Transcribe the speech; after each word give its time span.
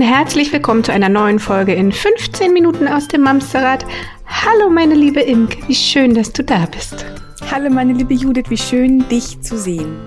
Und 0.00 0.06
herzlich 0.06 0.50
willkommen 0.50 0.82
zu 0.82 0.92
einer 0.92 1.10
neuen 1.10 1.38
Folge 1.38 1.74
in 1.74 1.92
15 1.92 2.54
Minuten 2.54 2.88
aus 2.88 3.06
dem 3.06 3.20
Mamsterrad. 3.20 3.84
Hallo 4.26 4.70
meine 4.70 4.94
liebe 4.94 5.20
Imke, 5.20 5.58
wie 5.68 5.74
schön, 5.74 6.14
dass 6.14 6.32
du 6.32 6.42
da 6.42 6.64
bist. 6.64 7.04
Hallo 7.50 7.68
meine 7.68 7.92
liebe 7.92 8.14
Judith, 8.14 8.46
wie 8.48 8.56
schön 8.56 9.06
dich 9.10 9.42
zu 9.42 9.58
sehen. 9.58 9.98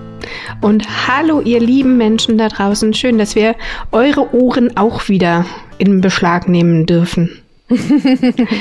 Und 0.60 1.06
hallo 1.06 1.42
ihr 1.42 1.60
lieben 1.60 1.96
Menschen 1.96 2.38
da 2.38 2.48
draußen, 2.48 2.92
schön, 2.92 3.18
dass 3.18 3.36
wir 3.36 3.54
eure 3.92 4.34
Ohren 4.34 4.76
auch 4.76 5.08
wieder 5.08 5.46
in 5.78 6.00
Beschlag 6.00 6.48
nehmen 6.48 6.86
dürfen. 6.86 7.43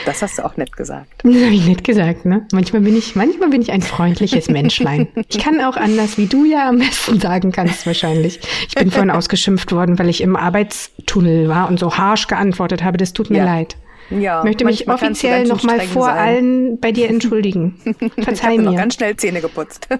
Das 0.06 0.22
hast 0.22 0.38
du 0.38 0.46
auch 0.46 0.56
nett 0.56 0.78
gesagt. 0.78 1.24
Das 1.24 1.34
habe 1.34 1.54
ich 1.54 1.68
nett 1.68 1.84
gesagt, 1.84 2.26
ne? 2.26 2.48
Manchmal 2.54 2.82
bin 2.84 2.96
ich, 2.96 3.16
manchmal 3.16 3.50
bin 3.50 3.62
ich 3.62 3.72
ein 3.72 3.82
freundliches 3.82 4.50
Menschlein. 4.50 5.10
Ich 5.28 5.40
kann 5.40 5.60
auch 5.62 5.76
anders, 5.76 6.18
wie 6.18 6.28
du 6.28 6.46
ja 6.46 6.70
am 6.70 6.80
besten 6.80 7.20
sagen 7.20 7.52
kannst, 7.52 7.86
wahrscheinlich. 7.86 8.40
Ich 8.68 8.76
bin 8.76 8.92
vorhin 8.92 9.12
ausgeschimpft 9.12 9.74
worden, 9.74 10.00
weil 10.00 10.08
ich 10.08 10.22
im 10.22 10.38
Arbeitstunnel 10.38 11.50
war 11.50 11.68
und 11.68 11.80
so 11.80 11.98
harsh 11.98 12.28
geantwortet 12.28 12.84
habe. 12.84 12.98
Das 12.98 13.12
tut 13.12 13.30
mir 13.30 13.40
ja. 13.40 13.46
leid. 13.46 13.76
Ja, 14.10 14.40
ich 14.40 14.46
möchte 14.46 14.66
mich 14.66 14.88
offiziell 14.90 15.46
nochmal 15.48 15.82
vor 15.82 16.06
sein. 16.06 16.18
allen 16.18 16.80
bei 16.80 16.92
dir 16.92 17.10
entschuldigen. 17.10 17.76
Verzeih 18.20 18.54
ich 18.54 18.60
mir. 18.60 18.66
Noch 18.66 18.76
ganz 18.76 18.96
schnell 18.96 19.16
Zähne 19.18 19.42
geputzt. 19.42 19.88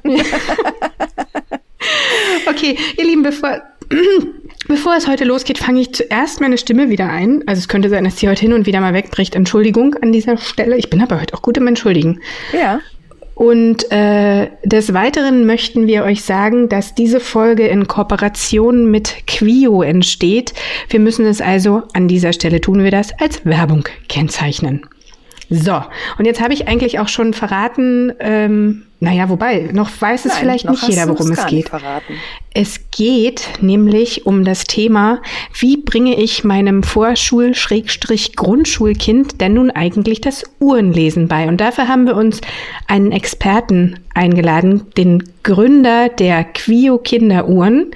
okay, 2.48 2.78
ihr 2.98 3.06
Lieben, 3.06 3.24
bevor 3.24 3.62
Bevor 4.68 4.96
es 4.96 5.08
heute 5.08 5.26
losgeht, 5.26 5.58
fange 5.58 5.82
ich 5.82 5.94
zuerst 5.94 6.40
meine 6.40 6.58
Stimme 6.58 6.90
wieder 6.90 7.10
ein. 7.10 7.44
Also 7.48 7.60
es 7.60 7.68
könnte 7.68 7.90
sein, 7.90 8.06
dass 8.06 8.18
sie 8.18 8.30
heute 8.30 8.42
hin 8.42 8.54
und 8.54 8.66
wieder 8.66 8.80
mal 8.80 8.94
wegbricht. 8.94 9.36
Entschuldigung 9.36 9.96
an 10.02 10.12
dieser 10.12 10.38
Stelle. 10.38 10.78
Ich 10.78 10.90
bin 10.90 11.02
aber 11.02 11.20
heute 11.20 11.34
auch 11.34 11.42
gut 11.42 11.58
im 11.58 11.68
Entschuldigen. 11.68 12.22
Ja. 12.54 12.80
Und 13.36 13.92
äh, 13.92 14.50
des 14.64 14.94
Weiteren 14.94 15.46
möchten 15.46 15.88
wir 15.88 16.04
euch 16.04 16.24
sagen, 16.24 16.70
dass 16.70 16.94
diese 16.94 17.20
Folge 17.20 17.68
in 17.68 17.88
Kooperation 17.88 18.90
mit 18.92 19.26
Quio 19.28 19.82
entsteht. 19.82 20.54
Wir 20.90 21.00
müssen 21.00 21.26
es 21.26 21.42
also, 21.42 21.84
an 21.94 22.08
dieser 22.08 22.32
Stelle 22.32 22.62
tun 22.62 22.84
wir 22.84 22.92
das, 22.92 23.12
als 23.20 23.44
Werbung 23.46 23.86
kennzeichnen. 24.08 24.86
So, 25.50 25.84
und 26.18 26.26
jetzt 26.26 26.42
habe 26.42 26.54
ich 26.54 26.68
eigentlich 26.68 27.00
auch 27.00 27.08
schon 27.08 27.34
verraten, 27.34 28.14
ähm, 28.20 28.84
naja, 29.00 29.30
wobei, 29.30 29.70
noch 29.74 29.90
weiß 30.00 30.26
es 30.26 30.32
Nein, 30.32 30.42
vielleicht 30.42 30.70
nicht 30.70 30.88
jeder, 30.88 31.08
worum 31.10 31.32
es 31.32 31.46
geht. 31.48 31.70
Es 32.56 32.80
geht 32.92 33.50
nämlich 33.62 34.28
um 34.28 34.46
das 34.46 34.66
Thema, 34.66 35.24
wie 35.60 35.78
bringe 35.78 36.22
ich 36.22 36.44
meinem 36.44 36.84
Vorschul-Grundschulkind 36.84 39.42
denn 39.42 39.56
nun 39.56 39.72
eigentlich 39.72 40.22
das 40.22 40.44
Uhrenlesen 40.60 41.28
bei? 41.28 41.48
Und 41.48 41.60
dafür 41.60 41.88
haben 41.88 42.06
wir 42.06 42.16
uns 42.16 42.42
einen 42.88 43.12
Experten 43.12 43.96
eingeladen, 44.14 44.84
den 44.98 45.24
Gründer 45.42 46.10
der 46.10 46.44
Quio 46.44 47.00
Kinderuhren. 47.00 47.90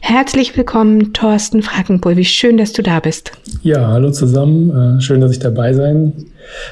Herzlich 0.00 0.56
willkommen, 0.56 1.12
Thorsten 1.12 1.62
Frackenpohl. 1.62 2.16
Wie 2.16 2.24
schön, 2.24 2.56
dass 2.56 2.72
du 2.72 2.82
da 2.82 2.98
bist. 2.98 3.30
Ja, 3.62 3.86
hallo 3.86 4.10
zusammen. 4.10 4.98
Äh, 4.98 5.00
schön, 5.00 5.20
dass 5.20 5.30
ich 5.30 5.38
dabei 5.38 5.74
sein 5.74 6.12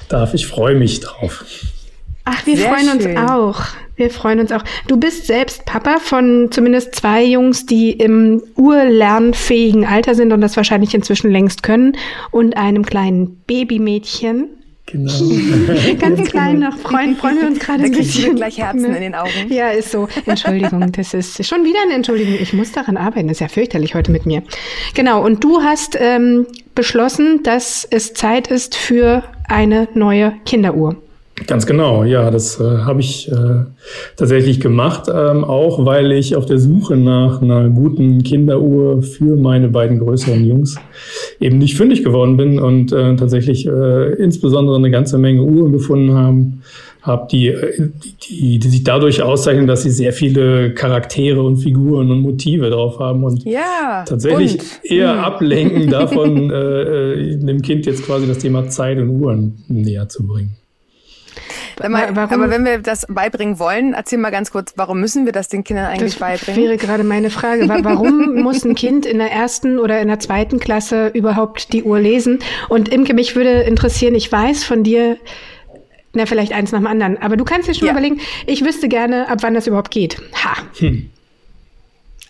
darf. 0.08 0.34
Ich 0.34 0.48
freue 0.48 0.74
mich 0.74 0.98
drauf. 0.98 1.44
Ach, 2.32 2.46
wir 2.46 2.56
Sehr 2.56 2.68
freuen 2.68 3.00
schön. 3.00 3.16
uns 3.16 3.30
auch. 3.30 3.60
Wir 3.96 4.10
freuen 4.10 4.40
uns 4.40 4.52
auch. 4.52 4.62
Du 4.86 4.96
bist 4.96 5.26
selbst 5.26 5.66
Papa 5.66 5.98
von 5.98 6.48
zumindest 6.50 6.94
zwei 6.94 7.22
Jungs, 7.24 7.66
die 7.66 7.90
im 7.90 8.42
urlernfähigen 8.56 9.84
Alter 9.84 10.14
sind 10.14 10.32
und 10.32 10.40
das 10.40 10.56
wahrscheinlich 10.56 10.94
inzwischen 10.94 11.30
längst 11.30 11.62
können 11.62 11.96
und 12.30 12.56
einem 12.56 12.86
kleinen 12.86 13.42
Babymädchen. 13.46 14.48
Genau. 14.86 15.12
Ganz 15.98 16.30
klein 16.30 16.60
noch. 16.60 16.76
Freuen, 16.78 17.16
freuen 17.16 17.40
wir 17.40 17.48
uns 17.48 17.58
gerade 17.66 17.84
ein 17.84 17.92
bisschen. 17.92 18.36
gleich 18.36 18.58
Herzen 18.58 18.86
in 18.86 19.00
den 19.00 19.14
Augen. 19.14 19.30
Ja, 19.48 19.70
ist 19.70 19.90
so. 19.90 20.08
Entschuldigung, 20.24 20.90
das 20.92 21.12
ist 21.12 21.44
schon 21.46 21.64
wieder 21.64 21.80
eine 21.82 21.94
Entschuldigung. 21.94 22.36
Ich 22.40 22.52
muss 22.52 22.72
daran 22.72 22.96
arbeiten. 22.96 23.28
Das 23.28 23.36
ist 23.36 23.40
ja 23.40 23.48
fürchterlich 23.48 23.94
heute 23.94 24.10
mit 24.12 24.24
mir. 24.24 24.42
Genau. 24.94 25.24
Und 25.24 25.44
du 25.44 25.62
hast 25.62 25.96
ähm, 26.00 26.46
beschlossen, 26.74 27.42
dass 27.42 27.86
es 27.90 28.14
Zeit 28.14 28.48
ist 28.48 28.76
für 28.76 29.24
eine 29.48 29.88
neue 29.94 30.32
Kinderuhr. 30.46 30.96
Ganz 31.46 31.66
genau, 31.66 32.04
ja, 32.04 32.30
das 32.30 32.60
äh, 32.60 32.64
habe 32.64 33.00
ich 33.00 33.30
äh, 33.30 33.64
tatsächlich 34.16 34.60
gemacht, 34.60 35.04
ähm, 35.12 35.44
auch 35.44 35.84
weil 35.86 36.12
ich 36.12 36.36
auf 36.36 36.44
der 36.44 36.58
Suche 36.58 36.96
nach 36.96 37.40
einer 37.40 37.68
guten 37.70 38.22
Kinderuhr 38.22 39.02
für 39.02 39.36
meine 39.36 39.68
beiden 39.68 39.98
größeren 40.00 40.44
Jungs 40.44 40.76
eben 41.40 41.58
nicht 41.58 41.76
fündig 41.76 42.04
geworden 42.04 42.36
bin 42.36 42.58
und 42.58 42.92
äh, 42.92 43.16
tatsächlich 43.16 43.66
äh, 43.66 44.12
insbesondere 44.14 44.76
eine 44.76 44.90
ganze 44.90 45.16
Menge 45.18 45.42
Uhren 45.42 45.72
gefunden 45.72 46.14
haben, 46.14 46.62
habe 47.02 47.26
die, 47.30 47.48
äh, 47.48 47.90
die, 48.28 48.58
die 48.58 48.68
sich 48.68 48.84
dadurch 48.84 49.22
auszeichnen, 49.22 49.66
dass 49.66 49.82
sie 49.82 49.90
sehr 49.90 50.12
viele 50.12 50.74
Charaktere 50.74 51.42
und 51.42 51.56
Figuren 51.56 52.10
und 52.10 52.20
Motive 52.20 52.70
drauf 52.70 52.98
haben 52.98 53.24
und 53.24 53.44
ja, 53.44 54.04
tatsächlich 54.06 54.58
und, 54.58 54.90
eher 54.90 55.14
mh. 55.14 55.22
ablenken 55.22 55.90
davon, 55.90 56.50
äh, 56.50 56.82
äh, 56.82 57.36
dem 57.38 57.62
Kind 57.62 57.86
jetzt 57.86 58.04
quasi 58.04 58.26
das 58.26 58.38
Thema 58.38 58.68
Zeit 58.68 58.98
und 58.98 59.08
Uhren 59.08 59.64
näher 59.68 60.08
zu 60.08 60.26
bringen. 60.26 60.56
Mal, 61.88 62.08
aber 62.16 62.50
wenn 62.50 62.64
wir 62.64 62.78
das 62.78 63.06
beibringen 63.08 63.58
wollen, 63.58 63.94
erzähl 63.94 64.18
mal 64.18 64.30
ganz 64.30 64.50
kurz, 64.50 64.74
warum 64.76 65.00
müssen 65.00 65.24
wir 65.24 65.32
das 65.32 65.48
den 65.48 65.64
Kindern 65.64 65.86
eigentlich 65.86 66.12
das 66.14 66.20
beibringen? 66.20 66.46
Das 66.46 66.56
wäre 66.56 66.76
gerade 66.76 67.04
meine 67.04 67.30
Frage. 67.30 67.68
Warum 67.68 68.34
muss 68.42 68.64
ein 68.64 68.74
Kind 68.74 69.06
in 69.06 69.18
der 69.18 69.32
ersten 69.32 69.78
oder 69.78 70.00
in 70.00 70.08
der 70.08 70.18
zweiten 70.18 70.60
Klasse 70.60 71.08
überhaupt 71.08 71.72
die 71.72 71.82
Uhr 71.82 71.98
lesen? 71.98 72.40
Und 72.68 72.88
Imke, 72.88 73.14
mich 73.14 73.36
würde 73.36 73.62
interessieren, 73.62 74.14
ich 74.14 74.30
weiß 74.30 74.64
von 74.64 74.82
dir, 74.82 75.16
na, 76.12 76.26
vielleicht 76.26 76.52
eins 76.52 76.72
nach 76.72 76.80
dem 76.80 76.86
anderen, 76.86 77.18
aber 77.18 77.36
du 77.36 77.44
kannst 77.44 77.68
dir 77.68 77.74
schon 77.74 77.86
ja. 77.86 77.92
überlegen, 77.92 78.20
ich 78.46 78.64
wüsste 78.64 78.88
gerne, 78.88 79.28
ab 79.28 79.38
wann 79.42 79.54
das 79.54 79.66
überhaupt 79.66 79.90
geht. 79.90 80.20
Ha. 80.44 80.56
Hm. 80.78 81.10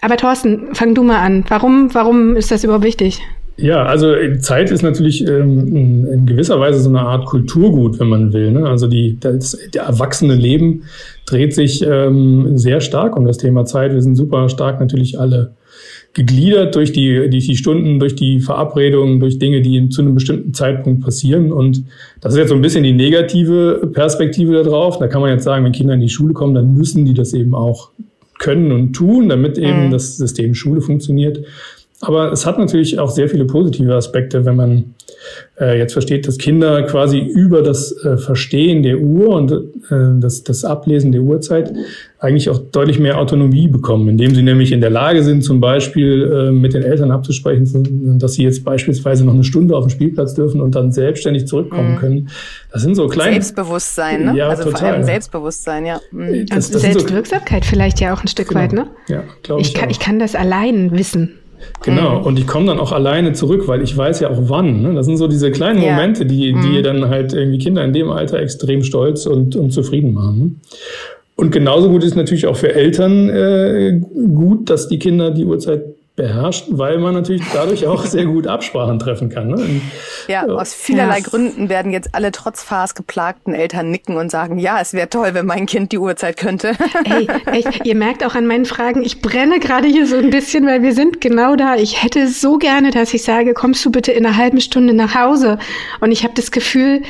Aber 0.03 0.17
Thorsten, 0.17 0.75
fang 0.75 0.95
du 0.95 1.03
mal 1.03 1.21
an. 1.21 1.45
Warum, 1.49 1.93
warum 1.95 2.37
ist 2.37 2.51
das 2.51 2.65
überhaupt 2.65 2.85
wichtig? 2.85 3.21
Ja, 3.57 3.85
also 3.85 4.15
äh, 4.15 4.39
Zeit 4.39 4.71
ist 4.71 4.83
natürlich 4.83 5.27
ähm, 5.27 6.07
in 6.07 6.27
gewisser 6.27 6.59
Weise 6.61 6.81
so 6.81 6.89
eine 6.89 7.01
Art 7.01 7.27
Kulturgut, 7.27 8.01
wenn 8.01 8.09
man 8.09 8.33
will. 8.33 8.53
Ne? 8.53 8.67
Also 8.67 8.87
die, 8.87 9.19
das, 9.21 9.59
der 9.75 9.83
erwachsene 9.83 10.35
Leben 10.35 10.85
dreht 11.27 11.55
sich 11.55 11.85
ähm, 11.87 12.57
sehr 12.57 12.81
stark 12.81 13.17
um 13.17 13.27
das 13.27 13.37
Thema 13.37 13.67
Zeit. 13.67 13.93
Wir 13.93 14.03
sind 14.03 14.17
super 14.17 14.49
stark 14.49 14.81
natürlich 14.81 15.19
alle 15.19 15.53
gegliedert 16.13 16.75
durch 16.75 16.93
die, 16.93 17.29
die, 17.31 17.39
die 17.39 17.57
Stunden, 17.57 18.01
durch 18.01 18.17
die 18.17 18.41
Verabredungen, 18.41 19.21
durch 19.21 19.39
Dinge, 19.39 19.61
die 19.63 19.89
zu 19.91 20.03
einem 20.03 20.15
bestimmten 20.15 20.53
Zeitpunkt 20.55 21.03
passieren. 21.05 21.53
Und 21.53 21.85
das 22.21 22.33
ist 22.33 22.39
jetzt 22.39 22.49
so 22.49 22.57
ein 22.57 22.63
bisschen 22.63 22.83
die 22.83 22.93
negative 22.93 23.91
Perspektive 23.93 24.63
darauf. 24.63 24.99
Da 24.99 25.07
kann 25.07 25.21
man 25.21 25.31
jetzt 25.31 25.45
sagen, 25.45 25.65
wenn 25.65 25.73
Kinder 25.73 25.95
in 25.95 26.01
die 26.01 26.09
Schule 26.09 26.33
kommen, 26.33 26.55
dann 26.55 26.75
müssen 26.75 27.05
die 27.05 27.15
das 27.15 27.33
eben 27.33 27.55
auch 27.55 27.91
können 28.39 28.73
und 28.73 28.95
tun, 28.95 29.29
damit 29.29 29.59
eben 29.59 29.87
mhm. 29.87 29.91
das 29.93 30.17
System 30.17 30.55
Schule 30.55 30.81
funktioniert. 30.81 31.45
Aber 32.03 32.33
es 32.33 32.47
hat 32.47 32.59
natürlich 32.59 32.99
auch 32.99 33.11
sehr 33.11 33.29
viele 33.29 33.45
positive 33.45 33.95
Aspekte, 33.95 34.47
wenn 34.47 34.57
man 34.57 34.95
äh, 35.61 35.79
jetzt 35.79 35.93
versteht, 35.93 36.27
dass 36.27 36.39
Kinder 36.39 36.83
quasi 36.85 37.19
über 37.19 37.63
das 37.63 37.93
äh, 38.05 38.17
Verstehen 38.17 38.83
der 38.83 38.99
Uhr 38.99 39.29
und 39.37 39.53
äh, 39.53 39.59
das, 40.19 40.43
das 40.43 40.65
Ablesen 40.65 41.13
der 41.13 41.21
Uhrzeit 41.21 41.73
eigentlich 42.19 42.49
auch 42.49 42.59
deutlich 42.59 42.99
mehr 42.99 43.19
Autonomie 43.19 43.69
bekommen, 43.69 44.09
indem 44.09 44.35
sie 44.35 44.43
nämlich 44.43 44.73
in 44.73 44.81
der 44.81 44.89
Lage 44.89 45.23
sind, 45.23 45.43
zum 45.43 45.61
Beispiel 45.61 46.49
äh, 46.49 46.51
mit 46.51 46.73
den 46.73 46.83
Eltern 46.83 47.11
abzusprechen, 47.11 48.19
dass 48.19 48.35
sie 48.35 48.45
jetzt 48.45 48.65
beispielsweise 48.65 49.27
noch 49.27 49.35
eine 49.35 49.45
Stunde 49.45 49.77
auf 49.77 49.85
dem 49.87 49.91
Spielplatz 49.91 50.35
dürfen 50.35 50.63
und 50.63 50.75
dann 50.75 50.93
selbstständig 50.93 51.47
zurückkommen 51.47 51.93
mhm. 51.93 51.99
können. 51.99 52.29
Das 52.73 52.81
sind 52.81 52.95
so 52.95 53.09
kleine 53.09 53.33
Selbstbewusstsein, 53.33 54.25
ne? 54.25 54.37
Ja, 54.37 54.49
also 54.49 54.65
total. 54.65 54.79
vor 54.81 54.89
allem 54.89 55.05
Selbstbewusstsein, 55.05 55.85
ja. 55.85 56.01
Mhm. 56.13 56.47
Das, 56.47 56.71
das 56.71 56.81
Selbstwirksamkeit 56.81 57.65
so, 57.65 57.71
vielleicht 57.71 58.01
ja 58.01 58.15
auch 58.15 58.23
ein 58.23 58.29
Stück 58.29 58.49
genau. 58.49 58.61
weit, 58.61 58.73
ne? 58.73 58.87
Ja, 59.09 59.23
glaube 59.43 59.61
ich. 59.61 59.69
Ich 59.69 59.75
kann, 59.75 59.91
ich 59.91 59.99
kann 59.99 60.19
das 60.19 60.35
allein 60.35 60.93
wissen. 60.93 61.40
Genau, 61.83 62.21
mhm. 62.21 62.27
und 62.27 62.39
ich 62.39 62.47
komme 62.47 62.67
dann 62.67 62.79
auch 62.79 62.93
alleine 62.93 63.33
zurück, 63.33 63.69
weil 63.69 63.83
ich 63.83 63.97
weiß 63.97 64.21
ja 64.21 64.31
auch 64.31 64.39
wann. 64.49 64.83
Ne? 64.83 64.95
Das 64.95 65.07
sind 65.07 65.17
so 65.17 65.29
diese 65.29 65.51
kleinen 65.51 65.83
ja. 65.83 65.93
Momente, 65.93 66.27
die, 66.27 66.53
die 66.53 66.79
mhm. 66.79 66.83
dann 66.83 67.09
halt 67.09 67.33
irgendwie 67.33 67.59
Kinder 67.59 67.85
in 67.85 67.93
dem 67.93 68.11
Alter 68.11 68.39
extrem 68.39 68.83
stolz 68.83 69.27
und, 69.27 69.57
und 69.57 69.71
zufrieden 69.71 70.13
machen. 70.15 70.39
Ne? 70.39 70.51
Und 71.37 71.53
genauso 71.53 71.89
gut 71.89 72.05
ist 72.05 72.17
natürlich 72.17 72.47
auch 72.47 72.57
für 72.57 72.75
Eltern 72.75 73.31
äh, 73.31 73.99
gut, 74.29 74.69
dass 74.69 74.89
die 74.89 74.99
Kinder 74.99 75.31
die 75.31 75.47
Uhrzeit 75.47 75.83
beherrscht, 76.21 76.67
weil 76.71 76.99
man 76.99 77.15
natürlich 77.15 77.43
dadurch 77.53 77.87
auch 77.87 78.05
sehr 78.05 78.27
gut 78.27 78.47
Absprachen 78.47 78.99
treffen 78.99 79.31
kann. 79.31 79.49
Ne? 79.49 79.81
ja, 80.29 80.45
aus 80.45 80.75
vielerlei 80.75 81.19
ja. 81.19 81.25
Gründen 81.25 81.69
werden 81.69 81.93
jetzt 81.93 82.15
alle 82.15 82.31
trotz 82.31 82.63
Fahrs 82.63 82.95
geplagten 82.95 83.55
Eltern 83.55 83.91
nicken 83.91 84.17
und 84.17 84.31
sagen, 84.31 84.59
ja, 84.59 84.81
es 84.81 84.93
wäre 84.93 85.09
toll, 85.09 85.31
wenn 85.33 85.47
mein 85.47 85.67
Kind 85.67 85.93
die 85.93 85.99
Uhrzeit 85.99 86.37
könnte. 86.37 86.73
Ey, 87.05 87.27
echt, 87.47 87.87
ihr 87.87 87.95
merkt 87.95 88.25
auch 88.25 88.35
an 88.35 88.47
meinen 88.47 88.67
Fragen, 88.67 89.03
ich 89.03 89.23
brenne 89.23 89.61
gerade 89.61 89.89
hier 89.89 90.07
so 90.07 90.17
ein 90.17 90.31
bisschen, 90.31 90.67
weil 90.67 90.83
wir 90.83 90.95
sind 90.95 91.21
genau 91.21 91.57
da. 91.57 91.77
Ich 91.77 92.03
hätte 92.03 92.29
so 92.29 92.59
gerne, 92.59 92.91
dass 92.91 93.15
ich 93.15 93.23
sage, 93.23 93.55
kommst 93.55 93.85
du 93.85 93.91
bitte 93.91 94.13
in 94.13 94.27
einer 94.27 94.37
halben 94.37 94.61
Stunde 94.61 94.93
nach 94.93 95.15
Hause? 95.15 95.59
Und 96.01 96.13
ich 96.13 96.23
habe 96.25 96.35
das 96.35 96.51
Gefühl, 96.51 97.03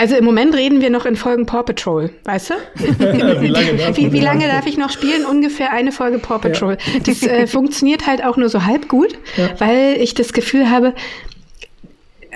also 0.00 0.16
im 0.16 0.24
Moment 0.24 0.54
reden 0.54 0.80
wir 0.80 0.88
noch 0.88 1.04
in 1.04 1.14
Folgen 1.14 1.44
Paw 1.44 1.62
Patrol, 1.62 2.08
weißt 2.24 2.50
du? 2.50 2.54
wie, 3.42 3.48
lange 3.48 3.74
darf, 3.74 3.98
wie, 3.98 4.10
wie 4.12 4.20
lange 4.20 4.46
darf 4.46 4.66
ich 4.66 4.78
noch 4.78 4.88
spielen? 4.88 5.26
Ungefähr 5.26 5.72
eine 5.72 5.92
Folge 5.92 6.18
Paw 6.18 6.38
Patrol. 6.38 6.78
Ja. 6.94 7.00
Das 7.04 7.22
äh, 7.22 7.46
funktioniert 7.46 8.06
halt 8.06 8.24
auch 8.24 8.38
nur 8.38 8.48
so 8.48 8.64
halb 8.64 8.88
gut, 8.88 9.18
ja. 9.36 9.50
weil 9.58 9.98
ich 10.00 10.14
das 10.14 10.32
Gefühl 10.32 10.70
habe, 10.70 10.94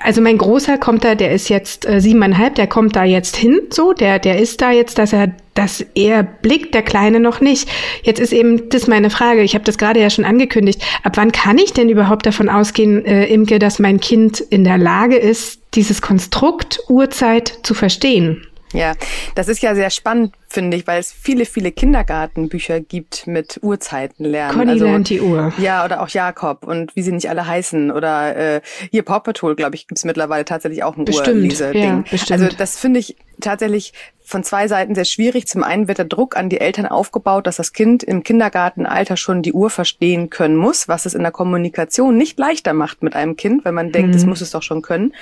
also 0.05 0.21
mein 0.21 0.37
Großer 0.37 0.77
kommt 0.77 1.03
da, 1.03 1.15
der 1.15 1.33
ist 1.33 1.49
jetzt 1.49 1.89
äh, 1.89 1.99
siebeneinhalb, 1.99 2.55
der 2.57 2.67
kommt 2.67 2.95
da 2.95 3.05
jetzt 3.05 3.37
hin, 3.37 3.61
so, 3.71 3.95
der, 3.95 4.19
der 4.19 4.39
ist 4.39 4.61
da 4.61 4.71
jetzt, 4.71 4.99
dass 4.99 5.15
er, 5.15 5.33
dass 5.55 5.81
er 5.95 6.23
blickt, 6.23 6.75
der 6.75 6.83
Kleine 6.83 7.21
noch 7.21 7.41
nicht. 7.41 7.71
Jetzt 8.03 8.21
ist 8.21 8.35
eben 8.35 8.69
das 8.69 8.87
meine 8.87 9.09
Frage. 9.09 9.43
Ich 9.43 9.55
habe 9.55 9.65
das 9.65 9.79
gerade 9.79 10.01
ja 10.01 10.11
schon 10.11 10.27
angekündigt. 10.27 10.83
Ab 11.05 11.17
wann 11.17 11.33
kann 11.33 11.57
ich 11.57 11.73
denn 11.73 11.89
überhaupt 11.89 12.27
davon 12.27 12.51
ausgehen, 12.51 13.05
äh, 13.07 13.25
Imke, 13.27 13.59
dass 13.59 13.79
mein 13.79 13.99
Kind 13.99 14.41
in 14.41 14.65
der 14.65 14.77
Lage 14.77 15.17
ist, 15.17 15.61
dieses 15.73 16.03
Konstrukt 16.03 16.81
Uhrzeit 16.89 17.61
zu 17.63 17.73
verstehen? 17.73 18.47
Ja, 18.75 18.93
das 19.37 19.49
ist 19.49 19.63
ja 19.63 19.75
sehr 19.75 19.91
spannend, 19.91 20.35
finde 20.55 20.77
ich, 20.77 20.87
weil 20.87 21.01
es 21.01 21.13
viele, 21.13 21.47
viele 21.47 21.73
Kindergartenbücher 21.73 22.81
gibt 22.81 23.27
mit 23.27 23.59
Uhrzeiten 23.61 24.25
lernen. 24.25 24.57
Conny 24.57 24.71
also, 24.71 24.85
lernt 24.85 25.09
die 25.09 25.21
Uhr. 25.21 25.53
Ja, 25.59 25.85
oder 25.85 26.01
auch 26.01 26.09
Jakob 26.09 26.65
und 26.65 26.95
wie 26.95 27.03
sie 27.03 27.11
nicht 27.11 27.29
alle 27.29 27.47
heißen. 27.47 27.91
Oder 27.91 28.37
äh, 28.37 28.61
hier 28.91 29.03
Paw 29.03 29.19
Patrol, 29.19 29.57
glaube 29.57 29.75
ich, 29.75 29.89
gibt 29.89 29.99
es 29.99 30.05
mittlerweile 30.05 30.45
tatsächlich 30.45 30.85
auch 30.85 30.97
ein 30.97 31.07
Uhrlese-Ding. 31.09 31.83
Ja, 31.83 32.05
bestimmt. 32.09 32.41
Also 32.41 32.57
das 32.57 32.79
finde 32.79 33.01
ich 33.01 33.17
tatsächlich 33.41 33.93
von 34.27 34.43
zwei 34.43 34.69
Seiten 34.69 34.95
sehr 34.95 35.05
schwierig. 35.05 35.47
Zum 35.47 35.63
einen 35.63 35.87
wird 35.87 35.99
der 35.99 36.07
Druck 36.07 36.37
an 36.37 36.49
die 36.49 36.59
Eltern 36.59 36.87
aufgebaut, 36.87 37.47
dass 37.47 37.57
das 37.57 37.75
Kind 37.75 38.03
im 38.03 38.23
Kindergartenalter 38.23 39.19
schon 39.19 39.43
die 39.43 39.53
Uhr 39.53 39.69
verstehen 39.69 40.31
können 40.31 40.57
muss, 40.57 40.89
was 40.89 41.05
es 41.05 41.13
in 41.13 41.21
der 41.21 41.31
Kommunikation 41.31 42.17
nicht 42.17 42.39
leichter 42.39 42.73
macht 42.73 43.03
mit 43.03 43.15
einem 43.15 43.37
Kind, 43.37 43.67
wenn 43.67 43.75
man 43.75 43.93
denkt, 43.93 44.11
mhm. 44.11 44.17
es 44.17 44.25
muss 44.25 44.41
es 44.41 44.51
doch 44.51 44.63
schon 44.63 44.81
können. 44.81 45.13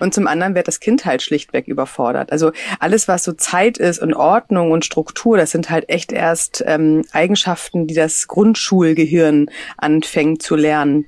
Und 0.00 0.12
zum 0.12 0.26
anderen 0.26 0.54
wird 0.54 0.68
das 0.68 0.80
Kind 0.80 1.06
halt 1.06 1.22
schlichtweg 1.22 1.66
überfordert. 1.66 2.30
Also 2.30 2.52
alles, 2.78 3.08
was 3.08 3.24
so 3.24 3.32
Zeit 3.32 3.78
ist 3.78 4.00
und 4.00 4.12
Ordnung 4.12 4.70
und 4.72 4.84
Struktur, 4.84 5.36
das 5.36 5.50
sind 5.50 5.70
halt 5.70 5.88
echt 5.88 6.12
erst 6.12 6.62
ähm, 6.66 7.04
Eigenschaften, 7.12 7.86
die 7.86 7.94
das 7.94 8.28
Grundschulgehirn 8.28 9.50
anfängt 9.76 10.42
zu 10.42 10.56
lernen. 10.56 11.06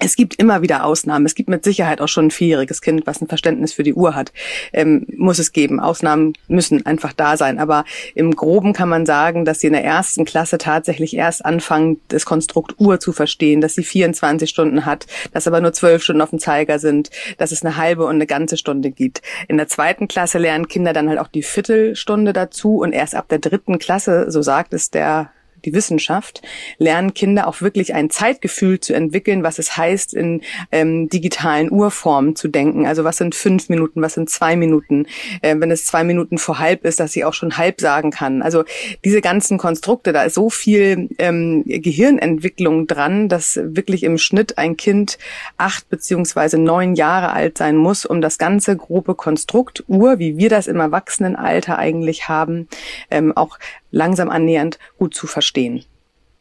Es 0.00 0.16
gibt 0.16 0.36
immer 0.36 0.62
wieder 0.62 0.84
Ausnahmen. 0.84 1.26
Es 1.26 1.34
gibt 1.34 1.48
mit 1.48 1.64
Sicherheit 1.64 2.00
auch 2.00 2.08
schon 2.08 2.26
ein 2.26 2.30
vierjähriges 2.30 2.80
Kind, 2.80 3.06
was 3.06 3.20
ein 3.20 3.28
Verständnis 3.28 3.72
für 3.72 3.82
die 3.82 3.94
Uhr 3.94 4.14
hat. 4.14 4.32
Ähm, 4.72 5.06
muss 5.16 5.38
es 5.38 5.52
geben. 5.52 5.80
Ausnahmen 5.80 6.34
müssen 6.46 6.86
einfach 6.86 7.12
da 7.12 7.36
sein. 7.36 7.58
Aber 7.58 7.84
im 8.14 8.34
Groben 8.34 8.72
kann 8.72 8.88
man 8.88 9.06
sagen, 9.06 9.44
dass 9.44 9.60
sie 9.60 9.66
in 9.66 9.72
der 9.72 9.84
ersten 9.84 10.24
Klasse 10.24 10.58
tatsächlich 10.58 11.16
erst 11.16 11.44
anfangen, 11.44 12.00
das 12.08 12.24
Konstrukt 12.24 12.76
Uhr 12.78 13.00
zu 13.00 13.12
verstehen, 13.12 13.60
dass 13.60 13.74
sie 13.74 13.84
24 13.84 14.48
Stunden 14.48 14.84
hat, 14.84 15.06
dass 15.32 15.46
aber 15.46 15.60
nur 15.60 15.72
zwölf 15.72 16.02
Stunden 16.02 16.22
auf 16.22 16.30
dem 16.30 16.38
Zeiger 16.38 16.78
sind, 16.78 17.10
dass 17.38 17.52
es 17.52 17.64
eine 17.64 17.76
halbe 17.76 18.04
und 18.04 18.14
eine 18.14 18.26
ganze 18.26 18.56
Stunde 18.56 18.90
gibt. 18.90 19.22
In 19.48 19.56
der 19.56 19.68
zweiten 19.68 20.06
Klasse 20.06 20.38
lernen 20.38 20.68
Kinder 20.68 20.92
dann 20.92 21.08
halt 21.08 21.18
auch 21.18 21.28
die 21.28 21.42
Viertelstunde 21.42 22.32
dazu 22.32 22.78
und 22.78 22.92
erst 22.92 23.14
ab 23.14 23.28
der 23.28 23.38
dritten 23.38 23.78
Klasse, 23.78 24.30
so 24.30 24.42
sagt 24.42 24.72
es 24.74 24.90
der 24.90 25.30
die 25.64 25.72
Wissenschaft, 25.72 26.42
lernen 26.78 27.14
Kinder 27.14 27.46
auch 27.46 27.60
wirklich 27.60 27.94
ein 27.94 28.10
Zeitgefühl 28.10 28.80
zu 28.80 28.94
entwickeln, 28.94 29.42
was 29.42 29.58
es 29.58 29.76
heißt, 29.76 30.14
in 30.14 30.42
ähm, 30.72 31.08
digitalen 31.08 31.70
Urformen 31.70 32.36
zu 32.36 32.48
denken. 32.48 32.86
Also 32.86 33.04
was 33.04 33.16
sind 33.16 33.34
fünf 33.34 33.68
Minuten, 33.68 34.02
was 34.02 34.14
sind 34.14 34.30
zwei 34.30 34.56
Minuten, 34.56 35.06
äh, 35.42 35.56
wenn 35.58 35.70
es 35.70 35.84
zwei 35.84 36.04
Minuten 36.04 36.38
vor 36.38 36.58
halb 36.58 36.84
ist, 36.84 37.00
dass 37.00 37.12
sie 37.12 37.24
auch 37.24 37.34
schon 37.34 37.56
halb 37.56 37.80
sagen 37.80 38.10
kann. 38.10 38.42
Also 38.42 38.64
diese 39.04 39.20
ganzen 39.20 39.58
Konstrukte, 39.58 40.12
da 40.12 40.22
ist 40.22 40.34
so 40.34 40.50
viel 40.50 41.08
ähm, 41.18 41.64
Gehirnentwicklung 41.66 42.86
dran, 42.86 43.28
dass 43.28 43.60
wirklich 43.62 44.02
im 44.02 44.18
Schnitt 44.18 44.58
ein 44.58 44.76
Kind 44.76 45.18
acht 45.56 45.88
beziehungsweise 45.88 46.58
neun 46.58 46.94
Jahre 46.94 47.32
alt 47.32 47.58
sein 47.58 47.76
muss, 47.76 48.04
um 48.04 48.20
das 48.20 48.38
ganze 48.38 48.76
grobe 48.76 49.14
Konstrukt 49.14 49.84
Uhr, 49.88 50.18
wie 50.18 50.36
wir 50.36 50.48
das 50.48 50.66
im 50.66 50.80
Erwachsenenalter 50.80 51.78
eigentlich 51.78 52.28
haben, 52.28 52.68
ähm, 53.10 53.36
auch 53.36 53.58
langsam 53.90 54.30
annähernd 54.30 54.78
gut 54.98 55.14
zu 55.14 55.26
verstehen. 55.26 55.84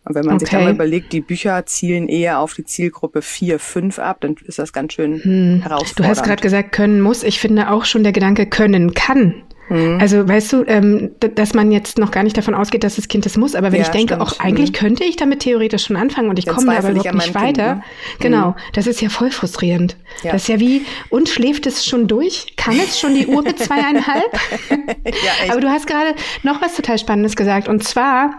Und 0.05 0.15
wenn 0.15 0.25
man 0.25 0.35
okay. 0.35 0.45
sich 0.45 0.49
dann 0.51 0.63
mal 0.63 0.73
überlegt, 0.73 1.11
die 1.11 1.19
Bücher 1.19 1.65
zielen 1.65 2.07
eher 2.07 2.39
auf 2.39 2.53
die 2.53 2.63
Zielgruppe 2.63 3.21
4, 3.21 3.59
5 3.59 3.99
ab, 3.99 4.21
dann 4.21 4.35
ist 4.45 4.57
das 4.57 4.71
ganz 4.71 4.93
schön 4.93 5.21
hm. 5.21 5.61
herausfordernd. 5.63 5.99
Du 5.99 6.03
hast 6.05 6.23
gerade 6.23 6.41
gesagt, 6.41 6.71
können 6.71 7.01
muss. 7.01 7.23
Ich 7.23 7.39
finde 7.39 7.69
auch 7.69 7.83
schon 7.83 8.03
der 8.03 8.13
Gedanke 8.13 8.45
können 8.45 8.93
kann 8.93 9.43
Mhm. 9.69 9.99
Also 9.99 10.27
weißt 10.27 10.53
du, 10.53 10.63
ähm, 10.65 11.11
dass 11.19 11.53
man 11.53 11.71
jetzt 11.71 11.97
noch 11.97 12.11
gar 12.11 12.23
nicht 12.23 12.37
davon 12.37 12.53
ausgeht, 12.53 12.83
dass 12.83 12.95
das 12.95 13.07
Kind 13.07 13.25
das 13.25 13.37
muss, 13.37 13.55
aber 13.55 13.71
wenn 13.71 13.79
ja, 13.79 13.85
ich 13.85 13.91
denke, 13.91 14.15
stimmt. 14.15 14.21
auch 14.21 14.39
eigentlich 14.39 14.71
mhm. 14.71 14.75
könnte 14.75 15.03
ich 15.03 15.15
damit 15.15 15.41
theoretisch 15.41 15.85
schon 15.85 15.95
anfangen 15.95 16.29
und 16.29 16.39
ich 16.39 16.45
komme 16.45 16.77
aber 16.77 16.91
überhaupt 16.91 17.13
nicht 17.13 17.35
weiter. 17.35 17.65
Kind, 17.65 17.77
ne? 17.77 17.83
Genau, 18.19 18.47
mhm. 18.49 18.55
das 18.73 18.87
ist 18.87 19.01
ja 19.01 19.09
voll 19.09 19.31
frustrierend. 19.31 19.97
Ja. 20.23 20.31
Das 20.31 20.43
ist 20.43 20.47
ja 20.47 20.59
wie, 20.59 20.85
und 21.09 21.29
schläft 21.29 21.67
es 21.67 21.85
schon 21.85 22.07
durch? 22.07 22.53
Kann 22.55 22.79
es 22.79 22.99
schon 22.99 23.15
die 23.15 23.27
Uhr 23.27 23.41
mit 23.41 23.59
zweieinhalb? 23.59 24.39
ja, 24.69 25.51
aber 25.51 25.61
du 25.61 25.69
hast 25.69 25.87
gerade 25.87 26.15
noch 26.43 26.61
was 26.61 26.75
total 26.75 26.97
Spannendes 26.97 27.35
gesagt 27.35 27.67
und 27.67 27.83
zwar, 27.83 28.37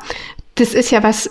das 0.54 0.74
ist 0.74 0.90
ja 0.90 1.02
was, 1.02 1.30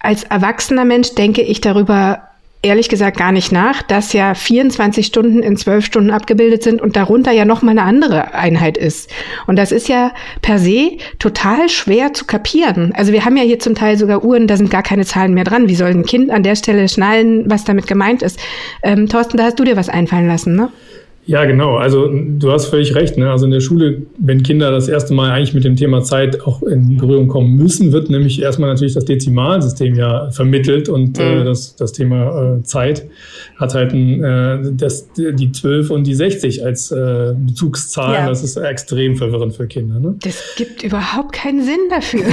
als 0.00 0.24
erwachsener 0.24 0.84
Mensch 0.84 1.14
denke 1.14 1.42
ich 1.42 1.60
darüber 1.60 2.27
ehrlich 2.62 2.88
gesagt 2.88 3.16
gar 3.16 3.32
nicht 3.32 3.52
nach, 3.52 3.82
dass 3.82 4.12
ja 4.12 4.34
24 4.34 5.06
Stunden 5.06 5.42
in 5.42 5.56
12 5.56 5.84
Stunden 5.84 6.10
abgebildet 6.10 6.62
sind 6.62 6.82
und 6.82 6.96
darunter 6.96 7.30
ja 7.30 7.44
noch 7.44 7.62
mal 7.62 7.70
eine 7.70 7.82
andere 7.82 8.34
Einheit 8.34 8.76
ist. 8.76 9.10
Und 9.46 9.56
das 9.56 9.70
ist 9.70 9.88
ja 9.88 10.12
per 10.42 10.58
se 10.58 10.98
total 11.18 11.68
schwer 11.68 12.12
zu 12.14 12.24
kapieren. 12.24 12.92
Also 12.94 13.12
wir 13.12 13.24
haben 13.24 13.36
ja 13.36 13.44
hier 13.44 13.60
zum 13.60 13.74
Teil 13.74 13.96
sogar 13.96 14.24
Uhren, 14.24 14.46
da 14.46 14.56
sind 14.56 14.70
gar 14.70 14.82
keine 14.82 15.04
Zahlen 15.04 15.34
mehr 15.34 15.44
dran. 15.44 15.68
Wie 15.68 15.76
soll 15.76 15.90
ein 15.90 16.04
Kind 16.04 16.30
an 16.30 16.42
der 16.42 16.56
Stelle 16.56 16.88
schnallen, 16.88 17.48
was 17.48 17.64
damit 17.64 17.86
gemeint 17.86 18.22
ist? 18.22 18.40
Ähm, 18.82 19.08
Thorsten, 19.08 19.36
da 19.36 19.44
hast 19.44 19.58
du 19.58 19.64
dir 19.64 19.76
was 19.76 19.88
einfallen 19.88 20.26
lassen, 20.26 20.56
ne? 20.56 20.70
Ja, 21.28 21.44
genau. 21.44 21.76
Also 21.76 22.08
du 22.10 22.50
hast 22.50 22.68
völlig 22.68 22.94
recht. 22.94 23.18
Ne? 23.18 23.30
Also 23.30 23.44
in 23.44 23.50
der 23.50 23.60
Schule, 23.60 24.06
wenn 24.16 24.42
Kinder 24.42 24.70
das 24.70 24.88
erste 24.88 25.12
Mal 25.12 25.30
eigentlich 25.30 25.52
mit 25.52 25.62
dem 25.62 25.76
Thema 25.76 26.00
Zeit 26.00 26.40
auch 26.40 26.62
in 26.62 26.96
Berührung 26.96 27.28
kommen 27.28 27.54
müssen, 27.54 27.92
wird 27.92 28.08
nämlich 28.08 28.40
erstmal 28.40 28.70
natürlich 28.70 28.94
das 28.94 29.04
Dezimalsystem 29.04 29.94
ja 29.94 30.30
vermittelt 30.30 30.88
und 30.88 31.18
äh, 31.18 31.34
mhm. 31.34 31.40
äh, 31.42 31.44
das, 31.44 31.76
das 31.76 31.92
Thema 31.92 32.56
äh, 32.56 32.62
Zeit 32.62 33.06
hat 33.58 33.74
halt 33.74 33.92
ein, 33.92 34.24
äh, 34.24 34.72
das, 34.72 35.10
die 35.12 35.52
12 35.52 35.90
und 35.90 36.06
die 36.06 36.14
60 36.14 36.64
als 36.64 36.90
äh, 36.92 37.34
Bezugszahlen. 37.36 38.24
Ja. 38.24 38.28
Das 38.30 38.42
ist 38.42 38.56
extrem 38.56 39.16
verwirrend 39.16 39.54
für 39.54 39.66
Kinder. 39.66 40.00
Ne? 40.00 40.14
Das 40.22 40.54
gibt 40.56 40.82
überhaupt 40.82 41.32
keinen 41.32 41.62
Sinn 41.62 41.90
dafür. 41.90 42.24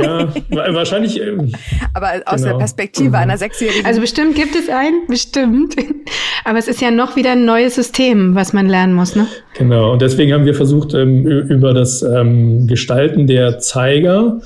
ja, 0.00 0.28
wahrscheinlich. 0.72 1.20
Äh, 1.20 1.36
Aber 1.94 2.22
aus 2.26 2.42
genau. 2.42 2.52
der 2.52 2.58
Perspektive 2.58 3.08
mhm. 3.08 3.14
einer 3.16 3.38
Sechsjährigen. 3.38 3.84
Also 3.84 4.00
bestimmt 4.00 4.36
gibt 4.36 4.54
es 4.54 4.68
einen, 4.68 5.08
bestimmt. 5.08 5.74
Aber 6.44 6.58
es 6.60 6.68
ist 6.68 6.80
ja 6.80 6.92
noch 6.92 7.16
wieder 7.16 7.32
ein 7.32 7.44
neues 7.44 7.74
System 7.74 8.35
was 8.36 8.52
man 8.52 8.68
lernen 8.68 8.94
muss, 8.94 9.16
ne? 9.16 9.26
Genau, 9.54 9.92
und 9.92 10.02
deswegen 10.02 10.32
haben 10.32 10.44
wir 10.44 10.54
versucht, 10.54 10.94
ähm, 10.94 11.26
über 11.26 11.74
das 11.74 12.02
ähm, 12.02 12.66
Gestalten 12.66 13.26
der 13.26 13.58
Zeiger 13.58 14.40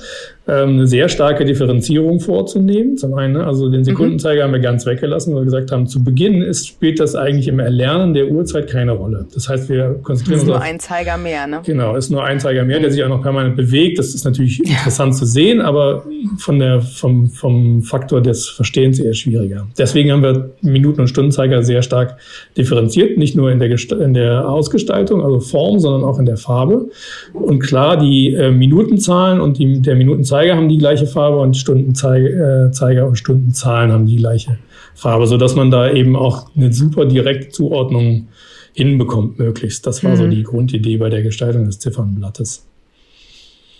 eine 0.55 0.87
sehr 0.87 1.07
starke 1.07 1.45
Differenzierung 1.45 2.19
vorzunehmen. 2.19 2.97
Zum 2.97 3.13
einen, 3.13 3.33
ne, 3.33 3.45
also 3.45 3.69
den 3.69 3.83
Sekundenzeiger 3.83 4.41
mhm. 4.41 4.45
haben 4.45 4.53
wir 4.53 4.59
ganz 4.59 4.85
weggelassen, 4.85 5.33
weil 5.33 5.41
wir 5.41 5.45
gesagt 5.45 5.71
haben, 5.71 5.87
zu 5.87 6.03
Beginn 6.03 6.41
ist, 6.41 6.67
spielt 6.67 6.99
das 6.99 7.15
eigentlich 7.15 7.47
im 7.47 7.59
Erlernen 7.59 8.13
der 8.13 8.27
Uhrzeit 8.29 8.69
keine 8.69 8.91
Rolle. 8.91 9.27
Das 9.33 9.47
heißt, 9.47 9.69
wir 9.69 9.99
konzentrieren 10.03 10.39
uns. 10.39 10.43
Ist 10.43 10.47
nur 10.47 10.57
auf, 10.57 10.63
ein 10.63 10.79
Zeiger 10.79 11.17
mehr, 11.17 11.47
ne? 11.47 11.61
Genau, 11.65 11.95
ist 11.95 12.09
nur 12.09 12.23
ein 12.23 12.39
Zeiger 12.39 12.65
mehr, 12.65 12.79
der 12.79 12.91
sich 12.91 13.03
auch 13.03 13.09
noch 13.09 13.21
permanent 13.21 13.55
bewegt. 13.55 13.97
Das 13.97 14.13
ist 14.13 14.25
natürlich 14.25 14.57
ja. 14.59 14.71
interessant 14.77 15.15
zu 15.15 15.25
sehen, 15.25 15.61
aber 15.61 16.05
von 16.37 16.59
der, 16.59 16.81
vom, 16.81 17.29
vom 17.29 17.81
Faktor 17.83 18.21
des 18.21 18.49
Verstehens 18.49 18.99
eher 18.99 19.13
schwieriger. 19.13 19.67
Deswegen 19.77 20.11
haben 20.11 20.23
wir 20.23 20.51
Minuten- 20.61 21.01
und 21.01 21.07
Stundenzeiger 21.07 21.63
sehr 21.63 21.81
stark 21.81 22.17
differenziert, 22.57 23.17
nicht 23.17 23.35
nur 23.35 23.51
in 23.51 23.59
der, 23.59 23.69
in 23.71 24.13
der 24.13 24.49
Ausgestaltung, 24.49 25.23
also 25.23 25.39
Form, 25.39 25.79
sondern 25.79 26.03
auch 26.03 26.19
in 26.19 26.25
der 26.25 26.37
Farbe. 26.37 26.89
Und 27.33 27.59
klar, 27.59 27.95
die 27.97 28.33
äh, 28.33 28.51
Minutenzahlen 28.51 29.39
und 29.39 29.57
die, 29.57 29.81
der 29.81 29.95
Minutenzeiger 29.95 30.40
Zeiger 30.41 30.55
haben 30.55 30.69
die 30.69 30.79
gleiche 30.79 31.05
Farbe 31.05 31.37
und 31.37 31.55
Stundenzeiger 31.55 33.01
äh, 33.01 33.01
und 33.01 33.15
Stundenzahlen 33.15 33.91
haben 33.91 34.07
die 34.07 34.15
gleiche 34.15 34.57
Farbe, 34.95 35.27
so 35.27 35.37
dass 35.37 35.55
man 35.55 35.69
da 35.69 35.91
eben 35.91 36.15
auch 36.15 36.49
eine 36.55 36.73
super 36.73 37.05
direkte 37.05 37.49
Zuordnung 37.49 38.29
hinbekommt, 38.73 39.37
möglichst. 39.37 39.85
Das 39.85 40.03
war 40.03 40.11
mhm. 40.11 40.15
so 40.15 40.27
die 40.27 40.41
Grundidee 40.41 40.97
bei 40.97 41.09
der 41.09 41.21
Gestaltung 41.21 41.65
des 41.65 41.77
Ziffernblattes. 41.77 42.65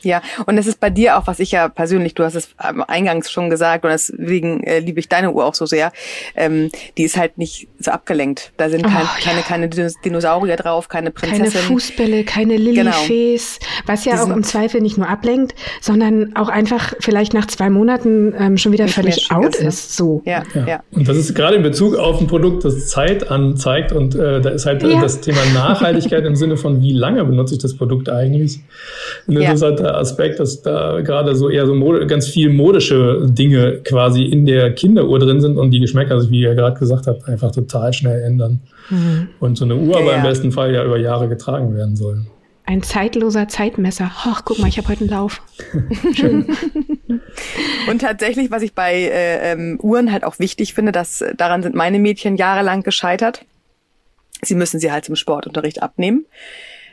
Ja, 0.03 0.21
und 0.45 0.57
es 0.57 0.67
ist 0.67 0.79
bei 0.79 0.89
dir 0.89 1.17
auch, 1.17 1.27
was 1.27 1.39
ich 1.39 1.51
ja 1.51 1.69
persönlich, 1.69 2.13
du 2.13 2.23
hast 2.23 2.35
es 2.35 2.49
eingangs 2.57 3.31
schon 3.31 3.49
gesagt, 3.49 3.83
und 3.83 3.91
deswegen 3.91 4.63
äh, 4.63 4.79
liebe 4.79 4.99
ich 4.99 5.09
deine 5.09 5.31
Uhr 5.31 5.45
auch 5.45 5.55
so 5.55 5.65
sehr, 5.65 5.91
ähm, 6.35 6.69
die 6.97 7.03
ist 7.03 7.17
halt 7.17 7.37
nicht 7.37 7.67
so 7.79 7.91
abgelenkt. 7.91 8.51
Da 8.57 8.69
sind 8.69 8.83
kein, 8.83 8.93
oh, 8.93 8.99
ja. 8.99 9.09
keine, 9.23 9.41
keine 9.41 9.69
Dinosaurier 10.03 10.55
drauf, 10.55 10.89
keine 10.89 11.11
Prinzessin. 11.11 11.51
Keine 11.51 11.65
Fußbälle, 11.65 12.23
keine 12.23 12.57
Lilifees, 12.57 13.59
genau. 13.59 13.71
was 13.87 14.05
ja 14.05 14.23
auch 14.23 14.29
im 14.29 14.43
Zweifel 14.43 14.81
nicht 14.81 14.97
nur 14.97 15.07
ablenkt, 15.07 15.55
sondern 15.81 16.35
auch 16.35 16.49
einfach 16.49 16.93
vielleicht 16.99 17.33
nach 17.33 17.47
zwei 17.47 17.69
Monaten 17.69 18.33
ähm, 18.37 18.57
schon 18.57 18.71
wieder 18.71 18.87
völlig 18.87 19.31
out 19.31 19.55
ist. 19.55 19.61
Ne? 19.61 19.71
ist 19.71 19.95
so. 19.95 20.21
Ja, 20.25 20.43
ja, 20.53 20.67
ja. 20.67 20.83
Und 20.91 21.07
das 21.07 21.17
ist 21.17 21.33
gerade 21.33 21.55
in 21.55 21.63
Bezug 21.63 21.95
auf 21.95 22.19
ein 22.19 22.27
Produkt, 22.27 22.65
das 22.65 22.87
Zeit 22.87 23.29
anzeigt 23.29 23.91
und 23.91 24.15
äh, 24.15 24.41
da 24.41 24.49
ist 24.49 24.65
halt 24.65 24.83
ja. 24.83 25.01
das 25.01 25.21
Thema 25.21 25.39
Nachhaltigkeit 25.53 26.25
im 26.25 26.35
Sinne 26.35 26.57
von, 26.57 26.81
wie 26.81 26.93
lange 26.93 27.23
benutze 27.23 27.55
ich 27.55 27.61
das 27.61 27.75
Produkt 27.75 28.09
eigentlich? 28.09 28.59
Das 29.27 29.55
ist 29.55 29.61
halt 29.61 29.81
Aspekt, 29.97 30.39
dass 30.39 30.61
da 30.61 31.01
gerade 31.01 31.35
so 31.35 31.49
eher 31.49 31.65
so 31.65 31.75
Mode, 31.75 32.07
ganz 32.07 32.27
viel 32.27 32.49
modische 32.49 33.25
Dinge 33.27 33.79
quasi 33.83 34.23
in 34.23 34.45
der 34.45 34.73
Kinderuhr 34.73 35.19
drin 35.19 35.41
sind 35.41 35.57
und 35.57 35.71
die 35.71 35.79
Geschmäcker 35.79 36.19
sich, 36.19 36.29
wie 36.29 36.41
ihr 36.41 36.55
gerade 36.55 36.79
gesagt 36.79 37.07
habt, 37.07 37.27
einfach 37.27 37.51
total 37.51 37.93
schnell 37.93 38.21
ändern. 38.23 38.61
Mhm. 38.89 39.29
Und 39.39 39.57
so 39.57 39.65
eine 39.65 39.75
Uhr 39.75 39.97
aber 39.97 40.11
ja, 40.11 40.17
im 40.17 40.23
besten 40.23 40.51
Fall 40.51 40.73
ja 40.73 40.83
über 40.83 40.97
Jahre 40.97 41.27
getragen 41.27 41.75
werden 41.75 41.95
soll. 41.95 42.25
Ein 42.65 42.83
zeitloser 42.83 43.47
Zeitmesser. 43.47 44.11
Ach, 44.23 44.43
guck 44.45 44.59
mal, 44.59 44.67
ich 44.67 44.77
habe 44.77 44.87
heute 44.87 45.01
einen 45.01 45.09
Lauf. 45.09 45.41
Schön. 46.15 46.45
Und 47.89 48.01
tatsächlich, 48.01 48.51
was 48.51 48.61
ich 48.61 48.73
bei 48.73 48.93
äh, 48.93 49.51
ähm, 49.51 49.79
Uhren 49.81 50.11
halt 50.11 50.23
auch 50.23 50.39
wichtig 50.39 50.73
finde, 50.73 50.91
dass 50.91 51.23
daran 51.37 51.63
sind 51.63 51.75
meine 51.75 51.99
Mädchen 51.99 52.37
jahrelang 52.37 52.83
gescheitert 52.83 53.45
sie 54.41 54.55
müssen 54.55 54.79
sie 54.79 54.91
halt 54.91 55.05
zum 55.05 55.15
Sportunterricht 55.15 55.81
abnehmen. 55.81 56.25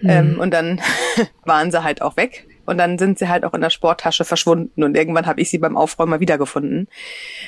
Mhm. 0.00 0.10
Ähm, 0.10 0.40
und 0.40 0.52
dann 0.52 0.80
waren 1.44 1.70
sie 1.70 1.82
halt 1.82 2.02
auch 2.02 2.16
weg. 2.16 2.46
Und 2.68 2.78
dann 2.78 2.98
sind 2.98 3.18
sie 3.18 3.28
halt 3.28 3.44
auch 3.44 3.54
in 3.54 3.60
der 3.60 3.70
Sporttasche 3.70 4.24
verschwunden. 4.24 4.82
Und 4.82 4.96
irgendwann 4.96 5.26
habe 5.26 5.40
ich 5.40 5.50
sie 5.50 5.58
beim 5.58 5.76
Aufräumen 5.76 6.10
mal 6.10 6.20
wiedergefunden, 6.20 6.88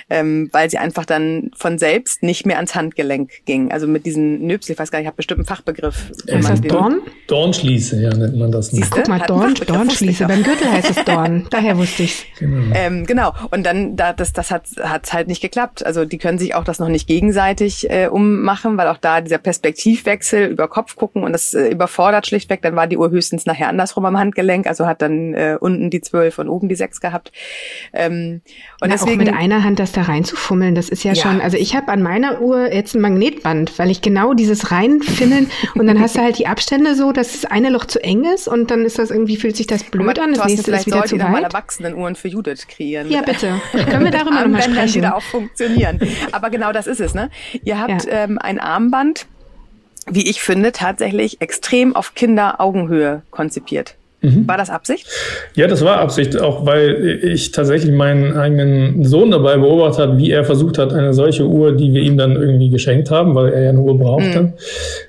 ähm, 0.09 0.49
weil 0.53 0.71
sie 0.71 0.79
einfach 0.79 1.05
dann 1.05 1.51
von 1.57 1.79
selbst 1.79 2.23
nicht 2.23 2.47
mehr 2.47 2.57
ans 2.57 2.75
Handgelenk 2.75 3.45
ging. 3.45 3.71
Also 3.73 3.87
mit 3.87 4.07
diesen 4.07 4.47
Nöpsel, 4.47 4.73
ich 4.73 4.79
weiß 4.79 4.91
gar 4.91 4.99
nicht, 4.99 5.05
ich 5.05 5.09
habe 5.09 5.17
bestimmt 5.17 5.41
einen 5.41 5.47
Fachbegriff. 5.47 6.11
Ist 6.27 6.49
das 6.49 6.61
Dorn? 6.63 7.01
Dornschließe, 7.27 8.03
ja, 8.03 8.15
nennt 8.15 8.37
man 8.37 8.51
das. 8.51 8.69
Siehste? 8.69 8.91
Guck 8.91 9.09
mal, 9.09 9.21
Dorn, 9.21 9.55
Dornschließe. 9.55 10.27
Beim 10.27 10.43
Gürtel 10.43 10.71
heißt 10.71 10.91
es 10.91 11.05
Dorn. 11.05 11.47
Daher 11.51 11.77
wusste 11.77 12.05
ich's. 12.05 12.25
Genau. 12.39 12.75
Ähm, 12.75 13.07
genau. 13.07 13.33
Und 13.51 13.65
dann, 13.65 13.97
da, 13.97 14.13
das, 14.13 14.33
das 14.33 14.51
hat 14.51 14.65
hat 14.83 15.13
halt 15.13 15.29
nicht 15.29 15.41
geklappt. 15.41 15.85
Also 15.85 16.05
die 16.05 16.19
können 16.19 16.39
sich 16.39 16.55
auch 16.55 16.65
das 16.65 16.79
noch 16.79 16.89
nicht 16.89 17.07
gegenseitig 17.07 17.91
äh, 17.91 18.09
ummachen, 18.09 18.77
weil 18.77 18.89
auch 18.89 18.99
da 18.99 19.21
dieser 19.21 19.39
Perspektivwechsel 19.39 20.47
über 20.47 20.69
Kopf 20.69 20.97
gucken 20.97 21.23
und 21.25 21.33
das 21.33 21.55
äh, 21.55 21.69
überfordert 21.69 22.27
schlichtweg. 22.27 22.63
Dann 22.63 22.77
war 22.77 22.87
die 22.87 22.97
Uhr 22.97 23.11
höchstens 23.11 23.47
nachher 23.47 23.69
andersrum 23.69 24.05
am 24.05 24.19
Handgelenk. 24.19 24.67
Also 24.67 24.87
hat 24.87 25.03
dann 25.03 25.10
dann 25.11 25.35
äh, 25.35 25.59
unten 25.61 25.91
die 25.91 26.01
zwölf 26.01 26.39
und 26.39 26.49
oben 26.49 26.69
die 26.69 26.75
sechs 26.75 27.01
gehabt. 27.01 27.33
Ähm, 27.93 28.43
und 28.81 28.89
Na, 28.89 28.89
deswegen, 28.89 29.21
auch 29.21 29.27
mit 29.27 29.35
einer 29.35 29.65
Hand 29.65 29.79
das 29.79 29.93
da 29.93 30.03
reinzufummeln, 30.03 30.75
das 30.75 30.89
ist 30.89 31.05
ja, 31.05 31.13
ja. 31.13 31.23
schon, 31.23 31.41
also 31.41 31.57
ich 31.57 31.75
habe 31.75 31.89
an 31.89 32.03
meiner 32.03 32.41
Uhr 32.41 32.73
jetzt 32.73 32.95
ein 32.95 33.01
Magnetband, 33.01 33.79
weil 33.79 33.91
ich 33.91 34.01
genau 34.03 34.35
dieses 34.35 34.71
reinfimmeln 34.71 35.51
und 35.75 35.87
dann 35.87 36.01
hast 36.01 36.17
du 36.17 36.21
halt 36.21 36.39
die 36.39 36.47
Abstände 36.47 36.95
so, 36.95 37.13
dass 37.13 37.33
das 37.33 37.51
eine 37.51 37.71
Loch 37.71 37.85
zu 37.85 38.03
eng 38.03 38.25
ist 38.25 38.49
und 38.49 38.71
dann 38.71 38.85
ist 38.85 38.99
das 38.99 39.11
irgendwie, 39.11 39.37
fühlt 39.37 39.57
sich 39.57 39.67
das 39.67 39.85
blöd 39.85 40.19
an, 40.19 40.35
das 40.35 40.47
nächste 40.47 40.71
ist 40.71 40.87
wieder 40.87 41.05
zu 41.05 41.19
weit. 41.19 41.31
mal 41.31 41.43
Erwachsenenuhren 41.43 42.15
für 42.15 42.29
Judith 42.29 42.67
kreieren. 42.69 43.11
Ja, 43.11 43.23
bitte. 43.23 43.61
Können 43.73 44.05
wir 44.05 44.11
darüber 44.11 44.41
nochmal 44.43 44.63
sprechen? 44.63 44.93
die 44.93 45.01
da 45.01 45.15
auch 45.15 45.23
funktionieren. 45.23 46.01
Aber 46.33 46.51
genau 46.51 46.73
das 46.73 46.87
ist 46.87 47.01
es, 47.01 47.15
ne? 47.15 47.31
Ihr 47.65 47.79
habt 47.79 48.05
ja. 48.05 48.25
ähm, 48.25 48.39
ein 48.39 48.59
Armband, 48.59 49.27
wie 50.07 50.29
ich 50.29 50.41
finde, 50.41 50.73
tatsächlich 50.73 51.41
extrem 51.41 51.95
auf 51.95 52.15
Kinderaugenhöhe 52.15 53.23
konzipiert. 53.31 53.97
Mhm. 54.23 54.47
War 54.47 54.59
das 54.59 54.69
Absicht? 54.69 55.07
Ja, 55.55 55.67
das 55.67 55.83
war 55.83 55.99
Absicht, 55.99 56.39
auch 56.39 56.67
weil 56.67 57.21
ich 57.23 57.53
tatsächlich 57.53 57.93
meinen 57.93 58.37
eigenen 58.37 59.05
Sohn 59.05 59.31
dabei 59.31 59.57
beobachtet 59.57 60.01
habe, 60.01 60.19
wie 60.19 60.31
er 60.31 60.45
versucht 60.45 60.77
hat, 60.77 60.93
eine 60.93 61.15
solche 61.15 61.47
Uhr, 61.47 61.73
die 61.73 61.95
wir 61.95 62.03
ihm 62.03 62.19
dann 62.19 62.37
irgendwie 62.37 62.69
geschenkt 62.69 63.11
haben, 63.11 63.35
weil 63.35 63.53
er 63.53 63.63
ja 63.63 63.69
eine 63.71 63.81
Uhr 63.81 63.99
brauchte, 63.99 64.43
mhm. 64.43 64.53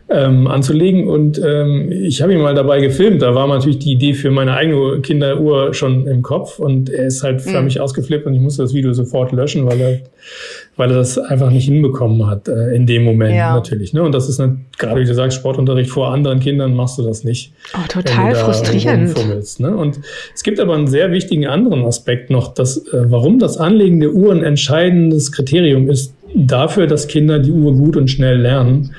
ähm, 0.10 0.48
anzulegen. 0.48 1.08
Und 1.08 1.42
ähm, 1.44 1.92
ich 1.92 2.22
habe 2.22 2.34
ihn 2.34 2.42
mal 2.42 2.56
dabei 2.56 2.80
gefilmt. 2.80 3.22
Da 3.22 3.36
war 3.36 3.48
natürlich 3.48 3.80
die 3.80 3.92
Idee 3.92 4.14
für 4.14 4.32
meine 4.32 4.54
eigene 4.54 5.02
Kinderuhr 5.02 5.74
schon 5.74 6.08
im 6.08 6.22
Kopf 6.22 6.60
und 6.60 6.90
er 6.90 7.08
ist 7.08 7.22
halt 7.22 7.42
für 7.42 7.60
mhm. 7.60 7.66
mich 7.66 7.82
ausgeflippt 7.82 8.26
und 8.26 8.34
ich 8.34 8.42
musste 8.42 8.62
das 8.62 8.74
Video 8.74 8.94
sofort 8.94 9.34
löschen, 9.34 9.66
weil 9.66 9.82
er 9.82 10.00
weil 10.78 10.90
er 10.92 10.98
das 10.98 11.18
einfach 11.18 11.52
nicht 11.52 11.66
hinbekommen 11.66 12.26
hat 12.28 12.48
äh, 12.48 12.74
in 12.76 12.88
dem 12.88 13.04
Moment 13.04 13.36
ja. 13.36 13.54
natürlich. 13.54 13.94
Ne? 13.94 14.04
Und 14.04 14.14
das 14.14 14.30
ist 14.30 14.40
eine, 14.40 14.58
gerade 14.78 15.02
wie 15.02 15.06
du 15.06 15.14
sagst, 15.14 15.38
Sportunterricht 15.38 15.90
vor 15.90 16.14
anderen 16.14 16.40
Kindern 16.40 16.76
machst 16.76 16.98
du 16.98 17.04
das 17.04 17.24
nicht. 17.24 17.54
Oh, 17.74 17.88
total 17.88 18.36
frustrierend. 18.36 19.60
Ne? 19.60 19.76
Und 19.76 20.00
es 20.34 20.44
gibt 20.44 20.60
aber 20.60 20.76
einen 20.76 20.88
sehr 20.88 21.12
wichtigen 21.12 21.48
anderen 21.48 21.84
Aspekt 21.84 22.30
noch, 22.30 22.54
dass, 22.54 22.78
äh, 22.78 23.04
warum 23.12 23.40
das 23.40 23.58
Anlegen 23.58 24.00
der 24.00 24.12
Uhr 24.12 24.32
ein 24.32 24.44
entscheidendes 24.44 25.32
Kriterium 25.32 25.90
ist 25.90 26.14
dafür, 26.34 26.88
dass 26.88 27.08
Kinder 27.08 27.40
die 27.40 27.52
Uhr 27.52 27.74
gut 27.74 27.98
und 27.98 28.10
schnell 28.10 28.40
lernen. 28.40 28.96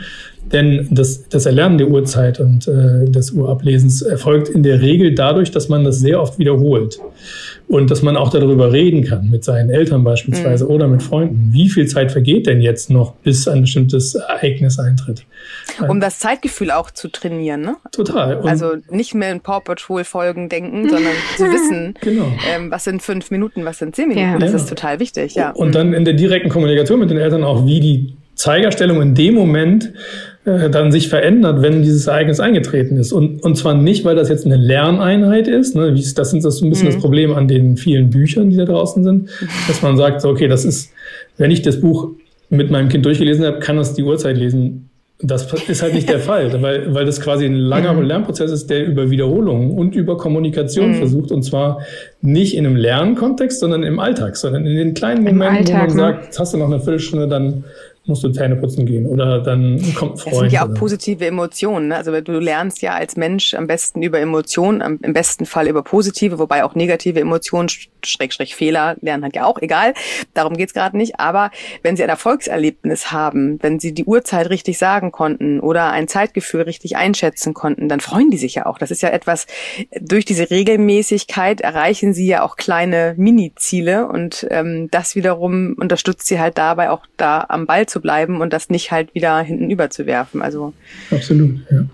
Denn 0.52 0.88
das, 0.90 1.28
das 1.28 1.46
Erlernen 1.46 1.78
der 1.78 1.88
Uhrzeit 1.88 2.38
und 2.38 2.68
äh, 2.68 3.06
des 3.06 3.32
Uhrablesens 3.32 4.02
erfolgt 4.02 4.48
in 4.48 4.62
der 4.62 4.82
Regel 4.82 5.14
dadurch, 5.14 5.50
dass 5.50 5.68
man 5.68 5.84
das 5.84 5.98
sehr 5.98 6.20
oft 6.20 6.38
wiederholt 6.38 7.00
und 7.68 7.90
dass 7.90 8.02
man 8.02 8.18
auch 8.18 8.28
darüber 8.28 8.70
reden 8.70 9.02
kann, 9.02 9.30
mit 9.30 9.44
seinen 9.44 9.70
Eltern 9.70 10.04
beispielsweise 10.04 10.64
mhm. 10.64 10.70
oder 10.70 10.88
mit 10.88 11.02
Freunden. 11.02 11.48
Wie 11.52 11.70
viel 11.70 11.86
Zeit 11.86 12.12
vergeht 12.12 12.46
denn 12.46 12.60
jetzt 12.60 12.90
noch, 12.90 13.14
bis 13.14 13.48
ein 13.48 13.62
bestimmtes 13.62 14.14
Ereignis 14.14 14.78
eintritt? 14.78 15.24
Um 15.88 15.98
das 16.00 16.18
Zeitgefühl 16.18 16.70
auch 16.70 16.90
zu 16.90 17.08
trainieren, 17.08 17.62
ne? 17.62 17.76
Total. 17.90 18.36
Und 18.36 18.48
also 18.48 18.74
nicht 18.90 19.14
mehr 19.14 19.32
in 19.32 19.40
Paw 19.40 19.60
Patrol 19.60 20.04
Folgen 20.04 20.50
denken, 20.50 20.90
sondern 20.90 21.14
zu 21.36 21.44
wissen, 21.44 21.94
genau. 22.02 22.30
ähm, 22.54 22.70
was 22.70 22.84
sind 22.84 23.02
fünf 23.02 23.30
Minuten, 23.30 23.64
was 23.64 23.78
sind 23.78 23.96
zehn 23.96 24.08
Minuten. 24.08 24.32
Ja. 24.32 24.38
Das 24.38 24.50
ja. 24.50 24.56
ist 24.56 24.68
total 24.68 25.00
wichtig, 25.00 25.34
ja. 25.34 25.50
Und 25.52 25.74
dann 25.74 25.94
in 25.94 26.04
der 26.04 26.14
direkten 26.14 26.50
Kommunikation 26.50 27.00
mit 27.00 27.08
den 27.08 27.18
Eltern 27.18 27.42
auch, 27.42 27.64
wie 27.64 27.80
die 27.80 28.16
Zeigerstellung 28.42 29.00
in 29.00 29.14
dem 29.14 29.34
Moment 29.34 29.92
äh, 30.44 30.68
dann 30.68 30.90
sich 30.90 31.08
verändert, 31.08 31.62
wenn 31.62 31.82
dieses 31.82 32.08
Ereignis 32.08 32.40
eingetreten 32.40 32.96
ist. 32.96 33.12
Und, 33.12 33.40
und 33.44 33.56
zwar 33.56 33.74
nicht, 33.74 34.04
weil 34.04 34.16
das 34.16 34.28
jetzt 34.28 34.44
eine 34.44 34.56
Lerneinheit 34.56 35.46
ist, 35.46 35.76
ne, 35.76 35.94
wie, 35.94 36.00
das 36.14 36.32
ist 36.32 36.44
das 36.44 36.56
so 36.56 36.66
ein 36.66 36.70
bisschen 36.70 36.88
mhm. 36.88 36.92
das 36.92 37.00
Problem 37.00 37.32
an 37.32 37.46
den 37.46 37.76
vielen 37.76 38.10
Büchern, 38.10 38.50
die 38.50 38.56
da 38.56 38.64
draußen 38.64 39.04
sind, 39.04 39.30
dass 39.68 39.80
man 39.80 39.96
sagt, 39.96 40.20
so, 40.22 40.28
okay, 40.28 40.48
das 40.48 40.64
ist, 40.64 40.90
wenn 41.38 41.52
ich 41.52 41.62
das 41.62 41.80
Buch 41.80 42.10
mit 42.50 42.72
meinem 42.72 42.88
Kind 42.88 43.06
durchgelesen 43.06 43.44
habe, 43.44 43.60
kann 43.60 43.76
das 43.76 43.94
die 43.94 44.02
Uhrzeit 44.02 44.36
lesen. 44.36 44.88
Das 45.24 45.46
ist 45.68 45.80
halt 45.80 45.94
nicht 45.94 46.08
der 46.08 46.18
Fall, 46.28 46.60
weil, 46.60 46.92
weil 46.92 47.04
das 47.04 47.20
quasi 47.20 47.44
ein 47.44 47.54
langer 47.54 47.92
mhm. 47.92 48.02
Lernprozess 48.02 48.50
ist, 48.50 48.68
der 48.70 48.84
über 48.84 49.08
Wiederholungen 49.08 49.70
und 49.70 49.94
über 49.94 50.16
Kommunikation 50.16 50.90
mhm. 50.90 50.94
versucht. 50.96 51.30
Und 51.30 51.44
zwar 51.44 51.82
nicht 52.20 52.56
in 52.56 52.66
einem 52.66 52.74
Lernkontext, 52.74 53.60
sondern 53.60 53.84
im 53.84 54.00
Alltag, 54.00 54.36
sondern 54.36 54.66
in 54.66 54.76
den 54.76 54.94
kleinen 54.94 55.22
Momenten, 55.22 55.56
Alltag, 55.56 55.74
wo 55.74 55.78
man 55.78 55.96
ne? 55.96 56.02
sagt, 56.02 56.24
jetzt 56.24 56.40
hast 56.40 56.54
du 56.54 56.58
noch 56.58 56.66
eine 56.66 56.80
Viertelstunde, 56.80 57.28
dann 57.28 57.62
musst 58.04 58.24
du 58.24 58.30
Zähne 58.30 58.56
putzen 58.56 58.84
gehen 58.84 59.06
oder 59.06 59.40
dann 59.40 59.80
kommt 59.94 60.20
Freund. 60.20 60.34
Das 60.34 60.40
sind 60.40 60.52
ja 60.52 60.66
auch 60.66 60.74
positive 60.74 61.24
Emotionen. 61.24 61.88
Ne? 61.88 61.96
Also 61.96 62.20
du 62.20 62.38
lernst 62.40 62.82
ja 62.82 62.94
als 62.94 63.16
Mensch 63.16 63.54
am 63.54 63.68
besten 63.68 64.02
über 64.02 64.18
Emotionen, 64.18 64.98
im 65.02 65.12
besten 65.12 65.46
Fall 65.46 65.68
über 65.68 65.82
positive, 65.84 66.38
wobei 66.38 66.64
auch 66.64 66.74
negative 66.74 67.20
Emotionen, 67.20 67.68
Schrägstrich 68.04 68.56
Fehler, 68.56 68.96
lernen 69.00 69.22
halt 69.22 69.36
ja 69.36 69.44
auch, 69.44 69.62
egal. 69.62 69.94
Darum 70.34 70.56
geht's 70.56 70.74
gerade 70.74 70.96
nicht. 70.96 71.20
Aber 71.20 71.52
wenn 71.82 71.96
sie 71.96 72.02
ein 72.02 72.08
Erfolgserlebnis 72.08 73.12
haben, 73.12 73.62
wenn 73.62 73.78
sie 73.78 73.94
die 73.94 74.04
Uhrzeit 74.04 74.50
richtig 74.50 74.78
sagen 74.78 75.12
konnten 75.12 75.60
oder 75.60 75.92
ein 75.92 76.08
Zeitgefühl 76.08 76.62
richtig 76.62 76.96
einschätzen 76.96 77.54
konnten, 77.54 77.88
dann 77.88 78.00
freuen 78.00 78.30
die 78.30 78.38
sich 78.38 78.56
ja 78.56 78.66
auch. 78.66 78.78
Das 78.78 78.90
ist 78.90 79.02
ja 79.02 79.10
etwas, 79.10 79.46
durch 80.00 80.24
diese 80.24 80.50
Regelmäßigkeit 80.50 81.60
erreichen 81.60 82.14
sie 82.14 82.26
ja 82.26 82.42
auch 82.42 82.56
kleine 82.56 83.14
Mini-Ziele 83.16 84.08
und 84.08 84.44
ähm, 84.50 84.88
das 84.90 85.14
wiederum 85.14 85.76
unterstützt 85.78 86.26
sie 86.26 86.40
halt 86.40 86.58
dabei 86.58 86.90
auch 86.90 87.06
da 87.16 87.46
am 87.48 87.66
Ball 87.66 87.86
zu 87.92 88.00
bleiben 88.00 88.40
und 88.40 88.52
das 88.52 88.70
nicht 88.70 88.90
halt 88.90 89.14
wieder 89.14 89.38
hinten 89.40 89.70
überzuwerfen. 89.70 90.42
Also 90.42 90.72
absolut, 91.10 91.60
ja. 91.70 91.84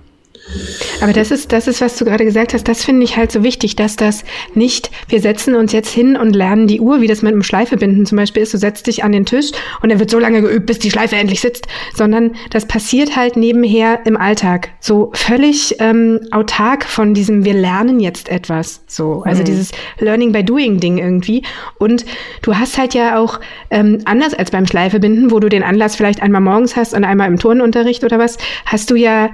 Aber 1.00 1.12
das 1.12 1.30
ist, 1.30 1.52
das 1.52 1.68
ist, 1.68 1.80
was 1.80 1.96
du 1.96 2.04
gerade 2.04 2.24
gesagt 2.24 2.54
hast, 2.54 2.66
das 2.66 2.84
finde 2.84 3.04
ich 3.04 3.16
halt 3.16 3.30
so 3.30 3.42
wichtig, 3.42 3.76
dass 3.76 3.96
das 3.96 4.24
nicht, 4.54 4.90
wir 5.08 5.20
setzen 5.20 5.54
uns 5.54 5.72
jetzt 5.72 5.90
hin 5.90 6.16
und 6.16 6.34
lernen 6.34 6.66
die 6.66 6.80
Uhr, 6.80 7.00
wie 7.00 7.06
das 7.06 7.22
mit 7.22 7.32
einem 7.32 7.42
Schleifebinden 7.42 8.06
zum 8.06 8.16
Beispiel 8.16 8.42
ist, 8.42 8.54
du 8.54 8.58
setzt 8.58 8.86
dich 8.86 9.04
an 9.04 9.12
den 9.12 9.26
Tisch 9.26 9.50
und 9.82 9.90
er 9.90 9.98
wird 9.98 10.10
so 10.10 10.18
lange 10.18 10.42
geübt, 10.42 10.66
bis 10.66 10.78
die 10.78 10.90
Schleife 10.90 11.16
endlich 11.16 11.40
sitzt, 11.40 11.66
sondern 11.94 12.34
das 12.50 12.66
passiert 12.66 13.16
halt 13.16 13.36
nebenher 13.36 14.00
im 14.06 14.16
Alltag, 14.16 14.70
so 14.80 15.10
völlig 15.14 15.76
ähm, 15.80 16.20
autark 16.30 16.84
von 16.84 17.14
diesem, 17.14 17.44
wir 17.44 17.54
lernen 17.54 18.00
jetzt 18.00 18.28
etwas, 18.28 18.82
so, 18.86 19.22
also 19.24 19.42
mhm. 19.42 19.46
dieses 19.46 19.72
Learning 19.98 20.32
by 20.32 20.42
Doing 20.42 20.80
Ding 20.80 20.98
irgendwie. 20.98 21.42
Und 21.78 22.04
du 22.42 22.56
hast 22.56 22.78
halt 22.78 22.94
ja 22.94 23.18
auch, 23.18 23.40
ähm, 23.70 23.98
anders 24.04 24.34
als 24.34 24.50
beim 24.50 24.66
Schleifebinden, 24.66 25.30
wo 25.30 25.40
du 25.40 25.48
den 25.48 25.62
Anlass 25.62 25.96
vielleicht 25.96 26.22
einmal 26.22 26.40
morgens 26.40 26.76
hast 26.76 26.94
und 26.94 27.04
einmal 27.04 27.28
im 27.28 27.38
Turnunterricht 27.38 28.04
oder 28.04 28.18
was, 28.18 28.38
hast 28.64 28.90
du 28.90 28.96
ja 28.96 29.30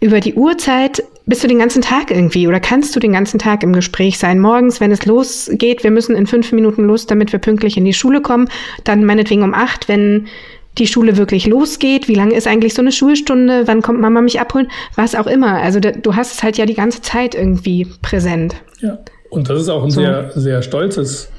über 0.00 0.20
die 0.20 0.34
Uhrzeit 0.34 1.02
bist 1.26 1.42
du 1.42 1.48
den 1.48 1.58
ganzen 1.58 1.82
Tag 1.82 2.10
irgendwie 2.10 2.46
oder 2.48 2.60
kannst 2.60 2.94
du 2.94 3.00
den 3.00 3.12
ganzen 3.12 3.38
Tag 3.38 3.62
im 3.62 3.72
Gespräch 3.72 4.18
sein? 4.18 4.40
Morgens, 4.40 4.80
wenn 4.80 4.92
es 4.92 5.04
losgeht, 5.04 5.82
wir 5.82 5.90
müssen 5.90 6.16
in 6.16 6.26
fünf 6.26 6.52
Minuten 6.52 6.84
los, 6.84 7.06
damit 7.06 7.32
wir 7.32 7.38
pünktlich 7.38 7.76
in 7.76 7.84
die 7.84 7.92
Schule 7.92 8.22
kommen. 8.22 8.48
Dann 8.84 9.04
meinetwegen 9.04 9.42
um 9.42 9.54
acht, 9.54 9.88
wenn 9.88 10.26
die 10.78 10.86
Schule 10.86 11.16
wirklich 11.16 11.46
losgeht. 11.46 12.08
Wie 12.08 12.14
lange 12.14 12.34
ist 12.34 12.46
eigentlich 12.46 12.74
so 12.74 12.82
eine 12.82 12.92
Schulstunde? 12.92 13.66
Wann 13.66 13.82
kommt 13.82 14.00
Mama 14.00 14.22
mich 14.22 14.40
abholen? 14.40 14.70
Was 14.94 15.14
auch 15.14 15.26
immer. 15.26 15.60
Also 15.60 15.80
du 15.80 16.14
hast 16.14 16.34
es 16.34 16.42
halt 16.42 16.56
ja 16.56 16.66
die 16.66 16.74
ganze 16.74 17.02
Zeit 17.02 17.34
irgendwie 17.34 17.86
präsent. 18.00 18.54
Ja. 18.80 18.98
Und 19.30 19.50
das 19.50 19.62
ist 19.62 19.68
auch 19.68 19.84
ein 19.84 19.90
so. 19.90 20.00
sehr, 20.00 20.30
sehr 20.34 20.62
stolzes 20.62 21.30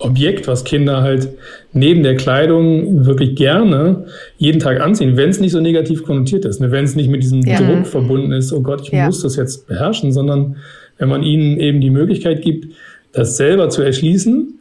Objekt, 0.00 0.46
was 0.46 0.64
Kinder 0.64 1.02
halt 1.02 1.28
neben 1.72 2.02
der 2.02 2.16
Kleidung 2.16 3.06
wirklich 3.06 3.34
gerne 3.36 4.06
jeden 4.36 4.60
Tag 4.60 4.80
anziehen, 4.80 5.16
wenn 5.16 5.30
es 5.30 5.40
nicht 5.40 5.52
so 5.52 5.60
negativ 5.60 6.04
konnotiert 6.04 6.44
ist, 6.44 6.60
ne? 6.60 6.70
wenn 6.70 6.84
es 6.84 6.94
nicht 6.94 7.10
mit 7.10 7.22
diesem 7.22 7.42
ja. 7.42 7.58
Druck 7.58 7.86
verbunden 7.86 8.32
ist, 8.32 8.52
oh 8.52 8.60
Gott, 8.60 8.82
ich 8.82 8.92
ja. 8.92 9.06
muss 9.06 9.22
das 9.22 9.36
jetzt 9.36 9.66
beherrschen, 9.66 10.12
sondern 10.12 10.56
wenn 10.98 11.08
man 11.08 11.22
ihnen 11.22 11.58
eben 11.58 11.80
die 11.80 11.90
Möglichkeit 11.90 12.42
gibt, 12.42 12.74
das 13.12 13.36
selber 13.36 13.70
zu 13.70 13.82
erschließen, 13.82 14.60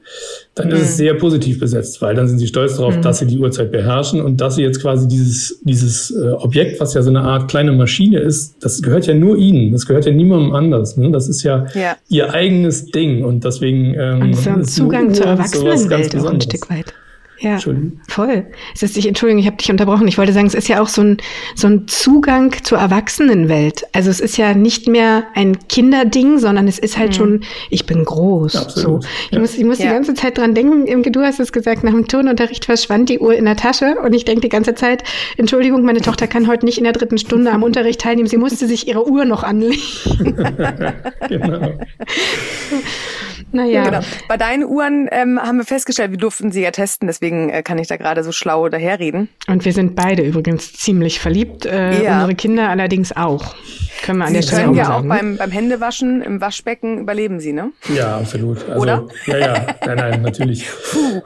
dann 0.56 0.68
mhm. 0.68 0.74
ist 0.74 0.82
es 0.82 0.92
mhm. 0.92 0.96
sehr 0.96 1.13
positiv 1.16 1.60
besetzt, 1.60 2.01
weil 2.01 2.16
dann 2.16 2.27
sind 2.27 2.39
sie 2.39 2.48
stolz 2.48 2.77
darauf, 2.77 2.98
mhm. 2.98 3.01
dass 3.01 3.20
sie 3.20 3.27
die 3.27 3.38
Uhrzeit 3.38 3.72
beherrschen 3.72 4.22
und 4.22 4.39
dass 4.39 4.56
sie 4.56 4.63
jetzt 4.63 4.82
quasi 4.82 5.08
dieses, 5.08 5.60
dieses 5.63 6.12
äh, 6.12 6.30
Objekt, 6.30 6.80
was 6.80 6.94
ja 6.94 7.01
so 7.01 7.10
eine 7.10 7.22
Art 7.22 7.50
kleine 7.50 7.74
Maschine 7.74 8.20
ist, 8.20 8.56
das 8.62 8.82
gehört 8.82 9.06
ja 9.06 9.13
nur 9.13 9.38
ihnen, 9.38 9.72
das 9.72 9.86
gehört 9.86 10.06
ja 10.06 10.12
niemandem 10.12 10.54
anders. 10.54 10.98
Ne? 10.98 11.12
Das 11.12 11.27
ist 11.27 11.44
ja, 11.44 11.66
ja, 11.74 11.98
ihr 12.10 12.34
eigenes 12.34 12.86
Ding 12.86 13.24
und 13.24 13.44
deswegen 13.44 13.94
ähm, 13.96 14.22
und 14.22 14.34
so 14.36 14.50
ein 14.50 14.66
Zugang 14.66 15.13
zur 15.13 15.25
Erwachsenenwelt 15.25 16.16
auch 16.16 16.32
ein 16.32 16.42
Stück 16.42 16.70
weit. 16.70 16.94
Ja, 17.39 17.60
voll. 18.08 18.48
Es 18.74 18.82
ist, 18.82 18.98
ich, 18.98 19.08
Entschuldigung, 19.08 19.39
ich 19.39 19.46
habe 19.46 19.58
dich 19.58 19.70
unterbrochen. 19.70 20.08
Ich 20.08 20.17
wollte 20.17 20.34
sagen, 20.34 20.48
es 20.48 20.56
ist 20.56 20.67
ja 20.67 20.82
auch 20.82 20.88
so 20.88 21.01
ein, 21.01 21.17
so 21.56 21.67
ein 21.67 21.88
Zugang 21.88 22.56
zur 22.63 22.79
Erwachsenenwelt. 22.79 23.84
Also 23.94 24.10
es 24.10 24.20
ist 24.20 24.38
ja 24.38 24.56
nicht 24.56 24.88
mehr 24.88 25.27
ein 25.36 25.58
Kinderding, 25.67 26.39
sondern 26.39 26.67
es 26.67 26.79
ist 26.79 26.98
halt 26.98 27.10
mhm. 27.10 27.13
schon, 27.13 27.41
ich 27.70 27.86
bin 27.86 28.03
groß. 28.03 28.56
Absolut. 28.56 29.03
So. 29.03 29.10
Ich 29.27 29.32
ja. 29.32 29.39
muss, 29.39 29.56
ich 29.56 29.63
muss 29.63 29.77
ja. 29.77 29.86
die 29.86 29.91
ganze 29.91 30.13
Zeit 30.15 30.38
dran 30.38 30.56
denken, 30.56 31.03
du 31.12 31.22
hast 31.22 31.39
es 31.39 31.51
gesagt, 31.51 31.84
nach 31.84 31.91
dem 31.91 32.08
Turnunterricht 32.08 32.65
verschwand 32.65 33.10
die 33.10 33.20
Uhr 33.20 33.36
in 33.36 33.46
der 33.46 33.56
Tasche 33.56 33.98
und 34.03 34.13
ich 34.13 34.25
denke 34.25 34.41
die 34.41 34.50
ganze 34.50 34.74
Zeit, 34.74 35.03
Entschuldigung, 35.38 35.84
meine 35.84 36.01
Tochter 36.01 36.27
kann 36.27 36.48
heute 36.48 36.65
nicht 36.65 36.79
in 36.79 36.86
der 36.86 36.94
dritten 36.94 37.20
Stunde 37.20 37.51
am 37.51 37.62
Unterricht 37.62 38.01
teilnehmen. 38.01 38.27
Sie 38.27 38.38
musste 38.38 38.67
sich 38.67 38.88
ihre 38.88 39.08
Uhr 39.08 39.25
noch 39.25 39.44
anlegen. 39.44 39.82
genau. 41.29 41.74
Naja. 43.51 43.84
Genau. 43.84 44.00
Bei 44.27 44.38
deinen 44.38 44.63
Uhren 44.63 45.08
ähm, 45.12 45.39
haben 45.41 45.58
wir 45.58 45.65
festgestellt, 45.65 46.12
wir 46.12 46.17
durften 46.17 46.51
sie 46.51 46.62
ja 46.62 46.72
testen, 46.72 47.08
deswegen 47.08 47.50
äh, 47.50 47.63
kann 47.63 47.77
ich 47.77 47.88
da 47.88 47.98
gerade 47.98 48.24
so 48.24 48.32
schlau 48.32 48.70
daherreden. 48.70 49.29
Und 49.48 49.65
wir 49.65 49.74
sind 49.74 49.96
beide 49.96 50.24
übrigens 50.24 50.74
ziemlich 50.74 51.20
verliebt, 51.20 51.65
äh, 51.65 52.03
ja. 52.03 52.15
unsere 52.15 52.36
Kinder 52.36 52.70
allerdings 52.70 53.15
auch. 53.15 53.56
Können 54.03 54.20
wir 54.20 54.25
an 54.25 54.29
sie 54.29 54.36
der 54.36 54.41
Stelle 54.44 54.63
können 54.63 54.75
ja 54.75 54.98
auch 54.98 55.01
ne? 55.01 55.10
beim, 55.10 55.38
beim 55.38 55.51
Händewaschen 55.51 56.22
im 56.22 56.39
Waschbecken 56.41 57.00
überleben 57.00 57.39
sie, 57.39 57.53
ne? 57.53 57.72
Ja, 57.94 58.17
absolut. 58.17 58.67
Also, 58.70 58.82
Oder? 58.82 59.08
Ja, 59.25 59.38
ja, 59.38 59.65
nein, 59.86 59.98
nein, 59.98 60.22
natürlich. 60.22 60.65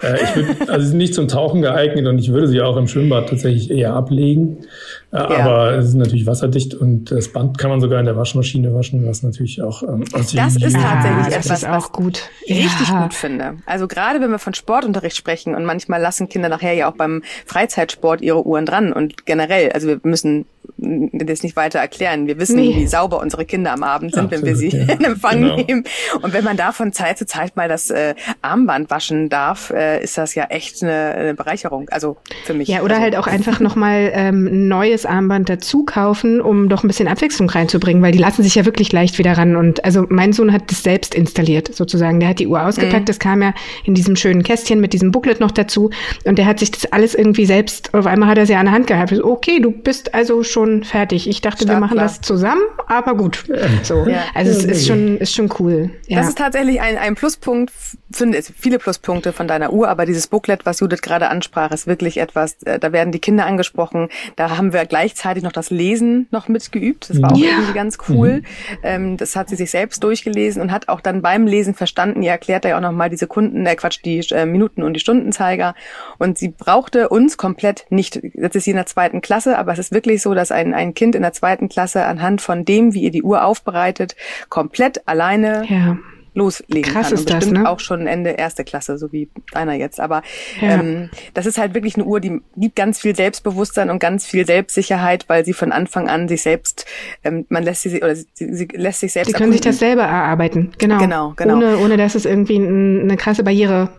äh, 0.01 0.23
ich 0.23 0.35
würd, 0.35 0.69
also 0.69 0.81
sie 0.83 0.89
sind 0.89 0.97
nicht 0.97 1.13
zum 1.13 1.27
Tauchen 1.27 1.61
geeignet 1.61 2.05
und 2.07 2.17
ich 2.17 2.31
würde 2.31 2.47
sie 2.47 2.61
auch 2.61 2.77
im 2.77 2.87
Schwimmbad 2.87 3.29
tatsächlich 3.29 3.69
eher 3.69 3.93
ablegen. 3.93 4.65
Äh, 5.11 5.17
ja. 5.17 5.29
Aber 5.39 5.71
es 5.71 5.89
ist 5.89 5.95
natürlich 5.95 6.25
wasserdicht 6.25 6.73
und 6.73 7.11
das 7.11 7.27
Band 7.27 7.57
kann 7.57 7.69
man 7.69 7.81
sogar 7.81 7.99
in 7.99 8.05
der 8.05 8.15
Waschmaschine 8.15 8.73
waschen, 8.73 9.05
was 9.05 9.23
natürlich 9.23 9.61
auch 9.61 9.83
ähm, 9.83 10.05
Das 10.11 10.33
ist 10.33 10.33
tatsächlich 10.33 10.75
ja, 10.75 11.37
etwas, 11.37 11.63
ist 11.63 11.69
auch 11.69 11.91
gut. 11.91 12.29
ich 12.45 12.63
richtig 12.63 12.87
ja. 12.87 13.03
gut 13.03 13.13
finde. 13.13 13.57
Also 13.65 13.87
gerade 13.87 14.21
wenn 14.21 14.31
wir 14.31 14.39
von 14.39 14.53
Sportunterricht 14.53 15.17
sprechen 15.17 15.53
und 15.53 15.65
manchmal 15.65 16.01
lassen 16.01 16.29
Kinder 16.29 16.47
nachher 16.47 16.73
ja 16.73 16.89
auch 16.89 16.95
beim 16.95 17.23
Freizeitsport 17.45 18.21
ihre 18.21 18.45
Uhren 18.45 18.65
dran 18.65 18.93
und 18.93 19.25
generell, 19.25 19.71
also 19.73 19.87
wir 19.87 19.99
müssen 20.03 20.45
das 20.81 21.43
nicht 21.43 21.55
weiter 21.55 21.79
erklären. 21.79 22.27
Wir 22.27 22.39
wissen, 22.39 22.55
nee. 22.55 22.75
wie 22.75 22.87
sauber 22.87 23.19
unsere 23.19 23.45
Kinder 23.45 23.71
am 23.71 23.83
Abend 23.83 24.13
sind, 24.13 24.25
Absolut, 24.25 24.45
wenn 24.45 24.49
wir 24.49 24.55
sie 24.55 24.69
ja. 24.77 24.93
in 24.93 25.03
Empfang 25.03 25.41
genau. 25.41 25.55
nehmen. 25.55 25.83
Und 26.21 26.33
wenn 26.33 26.43
man 26.43 26.57
da 26.57 26.71
von 26.71 26.91
Zeit 26.91 27.17
zu 27.17 27.25
Zeit 27.25 27.55
mal 27.55 27.69
das 27.69 27.91
äh, 27.91 28.15
Armband 28.41 28.89
waschen 28.89 29.29
darf, 29.29 29.69
äh, 29.69 30.03
ist 30.03 30.17
das 30.17 30.33
ja 30.33 30.45
echt 30.45 30.81
eine, 30.81 31.13
eine 31.15 31.33
Bereicherung. 31.35 31.87
Also 31.89 32.17
für 32.45 32.53
mich. 32.53 32.67
Ja, 32.67 32.81
oder 32.81 32.95
also. 32.95 33.03
halt 33.03 33.15
auch 33.15 33.27
einfach 33.27 33.59
nochmal 33.59 34.11
ähm, 34.13 34.47
ein 34.47 34.67
neues 34.67 35.05
Armband 35.05 35.49
dazu 35.49 35.85
kaufen, 35.85 36.41
um 36.41 36.67
doch 36.67 36.83
ein 36.83 36.87
bisschen 36.87 37.07
Abwechslung 37.07 37.49
reinzubringen, 37.49 38.01
weil 38.01 38.11
die 38.11 38.19
lassen 38.19 38.41
sich 38.41 38.55
ja 38.55 38.65
wirklich 38.65 38.91
leicht 38.91 39.19
wieder 39.19 39.37
ran. 39.37 39.55
Und 39.55 39.85
also 39.85 40.05
mein 40.09 40.33
Sohn 40.33 40.51
hat 40.51 40.71
das 40.71 40.81
selbst 40.81 41.13
installiert, 41.13 41.75
sozusagen. 41.75 42.19
Der 42.19 42.29
hat 42.29 42.39
die 42.39 42.47
Uhr 42.47 42.65
ausgepackt, 42.65 43.01
mhm. 43.01 43.05
das 43.05 43.19
kam 43.19 43.43
ja 43.43 43.53
in 43.85 43.93
diesem 43.93 44.15
schönen 44.15 44.41
Kästchen 44.41 44.81
mit 44.81 44.93
diesem 44.93 45.11
Booklet 45.11 45.39
noch 45.39 45.51
dazu. 45.51 45.91
Und 46.23 46.39
der 46.39 46.47
hat 46.47 46.59
sich 46.59 46.71
das 46.71 46.91
alles 46.91 47.13
irgendwie 47.13 47.45
selbst, 47.45 47.93
auf 47.93 48.07
einmal 48.07 48.29
hat 48.29 48.39
er 48.39 48.47
sie 48.47 48.55
an 48.55 48.65
der 48.65 48.73
Hand 48.73 48.87
gehabt. 48.87 49.11
Okay, 49.11 49.59
du 49.59 49.71
bist 49.71 50.13
also 50.13 50.43
schon 50.43 50.70
fertig. 50.83 51.27
Ich 51.27 51.41
dachte, 51.41 51.63
Startklar. 51.63 51.77
wir 51.77 51.81
machen 51.81 51.97
das 51.97 52.21
zusammen, 52.21 52.61
aber 52.87 53.15
gut. 53.15 53.43
So. 53.83 54.05
Ja. 54.07 54.23
Also 54.33 54.51
es 54.51 54.63
ist 54.65 54.87
schon, 54.87 55.17
ist 55.17 55.33
schon 55.33 55.49
cool. 55.59 55.91
Ja. 56.07 56.19
Das 56.19 56.29
ist 56.29 56.37
tatsächlich 56.37 56.81
ein, 56.81 56.97
ein 56.97 57.15
Pluspunkt, 57.15 57.71
finde 58.11 58.41
viele 58.41 58.79
Pluspunkte 58.79 59.33
von 59.33 59.47
deiner 59.47 59.73
Uhr, 59.73 59.87
aber 59.89 60.05
dieses 60.05 60.27
Booklet, 60.27 60.65
was 60.65 60.79
Judith 60.79 61.01
gerade 61.01 61.29
ansprach, 61.29 61.71
ist 61.71 61.87
wirklich 61.87 62.17
etwas, 62.17 62.61
äh, 62.63 62.79
da 62.79 62.91
werden 62.91 63.11
die 63.11 63.19
Kinder 63.19 63.45
angesprochen. 63.45 64.09
Da 64.35 64.57
haben 64.57 64.73
wir 64.73 64.85
gleichzeitig 64.85 65.43
noch 65.43 65.51
das 65.51 65.69
Lesen 65.69 66.27
noch 66.31 66.47
mitgeübt. 66.47 67.09
Das 67.09 67.21
war 67.21 67.33
auch 67.33 67.37
ja. 67.37 67.49
irgendwie 67.49 67.73
ganz 67.73 67.97
cool. 68.09 68.37
Mhm. 68.37 68.43
Ähm, 68.83 69.17
das 69.17 69.35
hat 69.35 69.49
sie 69.49 69.55
sich 69.55 69.71
selbst 69.71 70.03
durchgelesen 70.03 70.61
und 70.61 70.71
hat 70.71 70.89
auch 70.89 71.01
dann 71.01 71.21
beim 71.21 71.47
Lesen 71.47 71.73
verstanden. 71.73 72.21
Ihr 72.21 72.31
erklärt 72.31 72.65
ja 72.65 72.77
auch 72.77 72.81
nochmal 72.81 73.09
die 73.09 73.17
Sekunden, 73.17 73.65
äh 73.65 73.75
Quatsch, 73.75 73.99
die 74.03 74.19
äh, 74.31 74.45
Minuten 74.45 74.83
und 74.83 74.93
die 74.93 74.99
Stundenzeiger. 74.99 75.75
Und 76.17 76.37
sie 76.37 76.49
brauchte 76.49 77.09
uns 77.09 77.37
komplett 77.37 77.85
nicht. 77.89 78.21
Jetzt 78.33 78.55
ist 78.55 78.65
sie 78.65 78.71
in 78.71 78.77
der 78.77 78.85
zweiten 78.85 79.21
Klasse, 79.21 79.57
aber 79.57 79.73
es 79.73 79.79
ist 79.79 79.91
wirklich 79.91 80.21
so, 80.21 80.33
dass 80.33 80.51
ein, 80.51 80.60
ein 80.61 80.93
Kind 80.93 81.15
in 81.15 81.21
der 81.21 81.33
zweiten 81.33 81.69
Klasse 81.69 82.05
anhand 82.05 82.41
von 82.41 82.65
dem, 82.65 82.93
wie 82.93 83.03
ihr 83.03 83.11
die 83.11 83.23
Uhr 83.23 83.43
aufbereitet, 83.43 84.15
komplett 84.49 85.07
alleine 85.07 85.63
ja 85.67 85.97
loslegen 86.33 86.91
Krass 86.91 87.09
kann. 87.09 87.17
Und 87.17 87.25
bestimmt 87.25 87.57
das, 87.57 87.63
ne? 87.63 87.69
auch 87.69 87.79
schon 87.79 88.07
Ende 88.07 88.31
erste 88.31 88.63
Klasse, 88.63 88.97
so 88.97 89.11
wie 89.11 89.29
deiner 89.51 89.73
jetzt. 89.73 89.99
Aber 89.99 90.23
ja. 90.61 90.79
ähm, 90.79 91.09
das 91.33 91.45
ist 91.45 91.57
halt 91.57 91.73
wirklich 91.73 91.95
eine 91.95 92.05
Uhr, 92.05 92.19
die 92.19 92.41
gibt 92.55 92.75
ganz 92.75 92.99
viel 92.99 93.15
Selbstbewusstsein 93.15 93.89
und 93.89 93.99
ganz 93.99 94.25
viel 94.25 94.45
Selbstsicherheit, 94.45 95.25
weil 95.27 95.45
sie 95.45 95.53
von 95.53 95.71
Anfang 95.71 96.07
an 96.07 96.27
sich 96.27 96.41
selbst, 96.41 96.85
ähm, 97.23 97.45
man 97.49 97.63
lässt 97.63 97.81
sie 97.81 97.97
oder 97.97 98.15
sie, 98.15 98.25
sie 98.33 98.67
lässt 98.73 99.01
sich 99.01 99.13
selbst. 99.13 99.27
Sie 99.27 99.33
können 99.33 99.51
erkunden. 99.51 99.53
sich 99.53 99.61
das 99.61 99.79
selber 99.79 100.03
erarbeiten, 100.03 100.71
genau. 100.77 100.99
Genau, 100.99 101.33
genau. 101.35 101.55
Ohne, 101.55 101.77
ohne 101.77 101.97
dass 101.97 102.15
es 102.15 102.25
irgendwie 102.25 102.57
eine 102.57 103.17
krasse 103.17 103.43
Barriere 103.43 103.89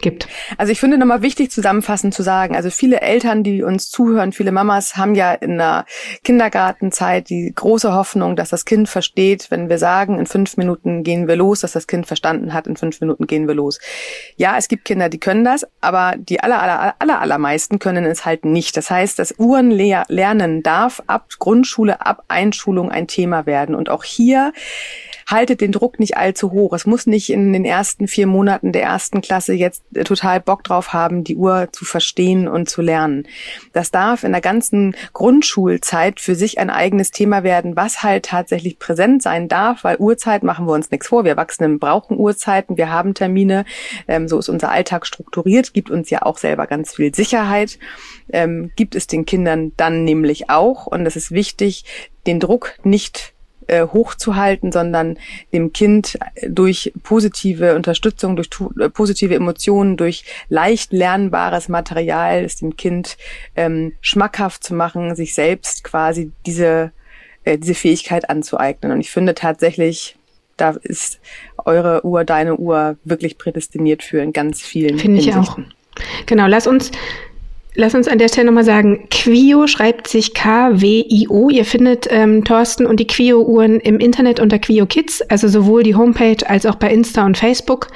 gibt. 0.00 0.28
Also 0.58 0.72
ich 0.72 0.80
finde 0.80 0.98
nochmal 0.98 1.22
wichtig 1.22 1.50
zusammenfassend 1.50 2.14
zu 2.14 2.22
sagen, 2.22 2.56
also 2.56 2.70
viele 2.70 3.00
Eltern, 3.00 3.42
die 3.42 3.62
uns 3.62 3.90
zuhören, 3.90 4.32
viele 4.32 4.52
Mamas 4.52 4.96
haben 4.96 5.14
ja 5.14 5.32
in 5.32 5.58
der 5.58 5.84
Kindergartenzeit 6.24 7.28
die 7.28 7.52
große 7.54 7.92
Hoffnung, 7.92 8.36
dass 8.36 8.50
das 8.50 8.64
Kind 8.64 8.88
versteht, 8.88 9.50
wenn 9.50 9.68
wir 9.68 9.78
sagen, 9.78 10.18
in 10.18 10.26
fünf 10.26 10.56
Minuten 10.56 11.02
gehen 11.02 11.28
wir 11.28 11.36
los, 11.36 11.60
dass 11.60 11.72
das 11.72 11.86
Kind 11.86 12.06
verstanden 12.06 12.52
hat, 12.52 12.66
in 12.66 12.76
fünf 12.76 13.00
Minuten 13.00 13.26
gehen 13.26 13.46
wir 13.46 13.54
los. 13.54 13.78
Ja, 14.36 14.56
es 14.56 14.68
gibt 14.68 14.84
Kinder, 14.84 15.08
die 15.08 15.18
können 15.18 15.44
das, 15.44 15.66
aber 15.80 16.14
die 16.16 16.40
aller, 16.40 16.62
aller, 16.62 16.94
aller, 16.98 17.20
allermeisten 17.20 17.78
können 17.78 18.04
es 18.04 18.24
halt 18.24 18.44
nicht. 18.44 18.76
Das 18.76 18.90
heißt, 18.90 19.18
das 19.18 19.34
Uhrenlernen 19.38 20.62
darf 20.62 21.02
ab 21.06 21.28
Grundschule, 21.38 22.04
ab 22.04 22.24
Einschulung 22.28 22.90
ein 22.90 23.06
Thema 23.06 23.46
werden. 23.46 23.74
Und 23.74 23.88
auch 23.88 24.04
hier 24.04 24.52
haltet 25.26 25.60
den 25.60 25.72
Druck 25.72 25.98
nicht 25.98 26.16
allzu 26.16 26.52
hoch. 26.52 26.72
Es 26.72 26.86
muss 26.86 27.06
nicht 27.06 27.30
in 27.30 27.52
den 27.52 27.64
ersten 27.64 28.08
vier 28.08 28.26
Monaten 28.26 28.72
der 28.72 28.82
ersten 28.82 29.20
Klasse 29.20 29.54
jetzt 29.54 29.82
total 30.04 30.40
Bock 30.40 30.64
drauf 30.64 30.92
haben, 30.92 31.24
die 31.24 31.36
Uhr 31.36 31.68
zu 31.72 31.84
verstehen 31.84 32.48
und 32.48 32.68
zu 32.70 32.82
lernen. 32.82 33.26
Das 33.72 33.90
darf 33.90 34.24
in 34.24 34.32
der 34.32 34.40
ganzen 34.40 34.96
Grundschulzeit 35.12 36.20
für 36.20 36.34
sich 36.34 36.58
ein 36.58 36.70
eigenes 36.70 37.10
Thema 37.10 37.42
werden, 37.42 37.76
was 37.76 38.02
halt 38.02 38.26
tatsächlich 38.26 38.78
präsent 38.78 39.22
sein 39.22 39.48
darf, 39.48 39.84
weil 39.84 39.96
Uhrzeit 39.96 40.42
machen 40.42 40.66
wir 40.66 40.72
uns 40.72 40.90
nichts 40.90 41.08
vor. 41.08 41.24
Wir 41.24 41.32
Erwachsenen 41.32 41.78
brauchen 41.78 42.18
Uhrzeiten, 42.18 42.76
wir 42.76 42.90
haben 42.90 43.14
Termine, 43.14 43.64
ähm, 44.06 44.28
so 44.28 44.38
ist 44.38 44.48
unser 44.48 44.70
Alltag 44.70 45.06
strukturiert, 45.06 45.74
gibt 45.74 45.90
uns 45.90 46.10
ja 46.10 46.22
auch 46.22 46.38
selber 46.38 46.66
ganz 46.66 46.94
viel 46.94 47.14
Sicherheit, 47.14 47.78
ähm, 48.32 48.70
gibt 48.76 48.94
es 48.94 49.06
den 49.06 49.24
Kindern 49.24 49.72
dann 49.76 50.04
nämlich 50.04 50.50
auch. 50.50 50.86
Und 50.86 51.06
es 51.06 51.16
ist 51.16 51.30
wichtig, 51.30 51.84
den 52.26 52.38
Druck 52.38 52.74
nicht 52.84 53.31
äh, 53.66 53.86
hochzuhalten, 53.86 54.72
sondern 54.72 55.18
dem 55.52 55.72
Kind 55.72 56.18
durch 56.48 56.92
positive 57.02 57.74
Unterstützung, 57.74 58.36
durch 58.36 58.48
äh, 58.80 58.88
positive 58.88 59.34
Emotionen, 59.34 59.96
durch 59.96 60.24
leicht 60.48 60.92
lernbares 60.92 61.68
Material, 61.68 62.44
es 62.44 62.56
dem 62.56 62.76
Kind 62.76 63.16
ähm, 63.56 63.92
schmackhaft 64.00 64.64
zu 64.64 64.74
machen, 64.74 65.14
sich 65.14 65.34
selbst 65.34 65.84
quasi 65.84 66.32
diese, 66.46 66.92
äh, 67.44 67.58
diese 67.58 67.74
Fähigkeit 67.74 68.28
anzueignen. 68.30 68.92
Und 68.92 69.00
ich 69.00 69.10
finde 69.10 69.34
tatsächlich, 69.34 70.16
da 70.56 70.76
ist 70.82 71.20
eure 71.64 72.04
Uhr, 72.04 72.24
deine 72.24 72.56
Uhr 72.56 72.96
wirklich 73.04 73.38
prädestiniert 73.38 74.02
für 74.02 74.20
in 74.22 74.32
ganz 74.32 74.60
vielen 74.60 74.98
Finde 74.98 75.20
ich 75.20 75.34
auch. 75.34 75.58
Genau, 76.26 76.46
lass 76.46 76.66
uns 76.66 76.90
Lass 77.74 77.94
uns 77.94 78.06
an 78.06 78.18
der 78.18 78.28
Stelle 78.28 78.46
nochmal 78.46 78.64
sagen, 78.64 79.08
Quio 79.10 79.66
schreibt 79.66 80.06
sich 80.06 80.34
K-W-I-O. 80.34 81.48
Ihr 81.48 81.64
findet 81.64 82.06
ähm, 82.10 82.44
Thorsten 82.44 82.84
und 82.84 83.00
die 83.00 83.06
Quio-Uhren 83.06 83.80
im 83.80 83.98
Internet 83.98 84.40
unter 84.40 84.58
Quio 84.58 84.84
Kids, 84.84 85.22
also 85.22 85.48
sowohl 85.48 85.82
die 85.82 85.94
Homepage 85.94 86.46
als 86.46 86.66
auch 86.66 86.74
bei 86.74 86.92
Insta 86.92 87.24
und 87.24 87.38
Facebook. 87.38 87.88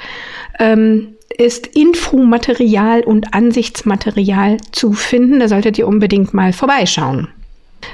Ähm, 0.59 1.09
ist 1.37 1.67
Infomaterial 1.67 3.01
und 3.01 3.35
Ansichtsmaterial 3.35 4.57
zu 4.71 4.93
finden. 4.93 5.39
Da 5.39 5.47
solltet 5.47 5.77
ihr 5.77 5.87
unbedingt 5.87 6.33
mal 6.33 6.53
vorbeischauen. 6.53 7.27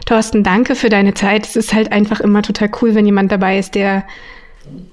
Thorsten, 0.05 0.43
danke 0.43 0.75
für 0.75 0.89
deine 0.89 1.13
Zeit. 1.13 1.45
Es 1.45 1.57
ist 1.57 1.73
halt 1.73 1.91
einfach 1.91 2.21
immer 2.21 2.41
total 2.41 2.69
cool, 2.81 2.95
wenn 2.95 3.05
jemand 3.05 3.31
dabei 3.31 3.59
ist, 3.59 3.75
der 3.75 4.05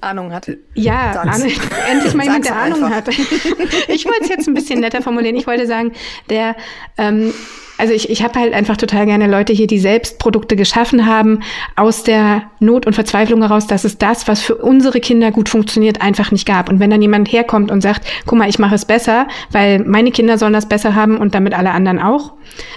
Ahnung 0.01 0.31
hat. 0.31 0.51
Ja, 0.73 1.11
Ahnung, 1.21 1.51
endlich 1.91 2.13
mal 2.13 2.23
jemand, 2.23 2.45
der 2.45 2.55
Ahnung 2.55 2.89
hat. 2.89 3.07
Ich 3.07 4.05
wollte 4.05 4.23
es 4.23 4.29
jetzt 4.29 4.47
ein 4.47 4.53
bisschen 4.53 4.79
netter 4.79 5.01
formulieren. 5.01 5.35
Ich 5.35 5.47
wollte 5.47 5.67
sagen, 5.67 5.91
der, 6.29 6.55
ähm, 6.97 7.33
also 7.77 7.93
ich, 7.93 8.11
ich 8.11 8.21
habe 8.21 8.39
halt 8.39 8.53
einfach 8.53 8.77
total 8.77 9.07
gerne 9.07 9.25
Leute 9.25 9.53
hier, 9.53 9.65
die 9.65 9.79
selbst 9.79 10.19
Produkte 10.19 10.55
geschaffen 10.55 11.07
haben, 11.07 11.39
aus 11.75 12.03
der 12.03 12.43
Not 12.59 12.85
und 12.85 12.93
Verzweiflung 12.93 13.41
heraus, 13.41 13.65
dass 13.65 13.85
es 13.85 13.97
das, 13.97 14.27
was 14.27 14.41
für 14.41 14.55
unsere 14.55 14.99
Kinder 14.99 15.31
gut 15.31 15.49
funktioniert, 15.49 15.99
einfach 15.99 16.31
nicht 16.31 16.45
gab. 16.45 16.69
Und 16.69 16.79
wenn 16.79 16.91
dann 16.91 17.01
jemand 17.01 17.31
herkommt 17.31 17.71
und 17.71 17.81
sagt, 17.81 18.05
guck 18.27 18.37
mal, 18.37 18.47
ich 18.47 18.59
mache 18.59 18.75
es 18.75 18.85
besser, 18.85 19.27
weil 19.51 19.79
meine 19.79 20.11
Kinder 20.11 20.37
sollen 20.37 20.53
das 20.53 20.67
besser 20.67 20.93
haben 20.93 21.17
und 21.17 21.33
damit 21.33 21.55
alle 21.55 21.71
anderen 21.71 21.99
auch, 21.99 22.33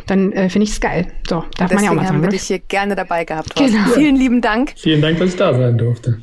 dann 0.07 0.33
äh, 0.33 0.49
finde 0.49 0.65
ich 0.65 0.71
es 0.71 0.81
geil. 0.81 1.09
So, 1.29 1.45
darf 1.59 1.73
man 1.73 1.85
ja 1.85 1.91
auch 1.91 1.95
mal 1.95 2.03
sagen. 2.05 2.17
haben 2.17 2.23
wir 2.23 2.31
dich 2.31 2.45
hier 2.45 2.61
gerne 2.61 2.97
dabei 2.97 3.25
gehabt. 3.25 3.55
Genau. 3.57 3.85
Vielen 3.95 4.17
lieben 4.17 4.41
Dank. 4.41 4.73
Vielen 4.77 5.03
Dank, 5.03 5.19
dass 5.19 5.31
ich 5.31 5.37
da 5.37 5.53
sein 5.53 5.77
durfte. 5.77 6.19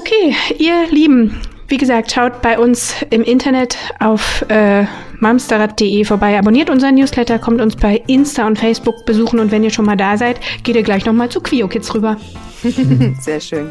Okay, 0.00 0.34
ihr 0.56 0.86
Lieben, 0.90 1.38
wie 1.68 1.76
gesagt, 1.76 2.10
schaut 2.10 2.40
bei 2.40 2.58
uns 2.58 2.94
im 3.10 3.22
Internet 3.22 3.76
auf 3.98 4.42
äh, 4.48 4.86
mamsterrad.de 5.18 6.06
vorbei, 6.06 6.38
abonniert 6.38 6.70
unseren 6.70 6.94
Newsletter, 6.94 7.38
kommt 7.38 7.60
uns 7.60 7.76
bei 7.76 8.02
Insta 8.06 8.46
und 8.46 8.58
Facebook 8.58 9.04
besuchen 9.04 9.40
und 9.40 9.50
wenn 9.50 9.62
ihr 9.62 9.68
schon 9.68 9.84
mal 9.84 9.98
da 9.98 10.16
seid, 10.16 10.40
geht 10.62 10.76
ihr 10.76 10.82
gleich 10.82 11.04
nochmal 11.04 11.28
zu 11.28 11.42
Quio 11.42 11.68
Kids 11.68 11.94
rüber. 11.94 12.16
Sehr 13.20 13.40
schön. 13.40 13.70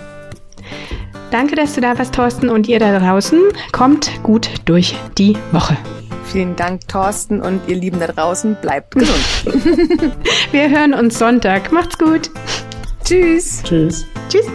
Danke, 1.31 1.55
dass 1.55 1.73
du 1.73 1.81
da 1.81 1.97
warst, 1.97 2.13
Thorsten, 2.13 2.49
und 2.49 2.67
ihr 2.67 2.77
da 2.77 2.99
draußen 2.99 3.39
kommt 3.71 4.21
gut 4.21 4.51
durch 4.65 4.95
die 5.17 5.35
Woche. 5.51 5.77
Vielen 6.25 6.55
Dank, 6.55 6.87
Thorsten 6.87 7.41
und 7.41 7.61
ihr 7.67 7.75
Lieben 7.75 7.99
da 7.99 8.05
draußen. 8.05 8.55
Bleibt 8.61 8.93
gesund. 8.93 9.19
Wir 10.51 10.69
hören 10.69 10.93
uns 10.93 11.17
Sonntag. 11.17 11.71
Macht's 11.71 11.97
gut. 11.97 12.29
Tschüss. 13.03 13.63
Tschüss. 13.63 14.05
Tschüss. 14.29 14.45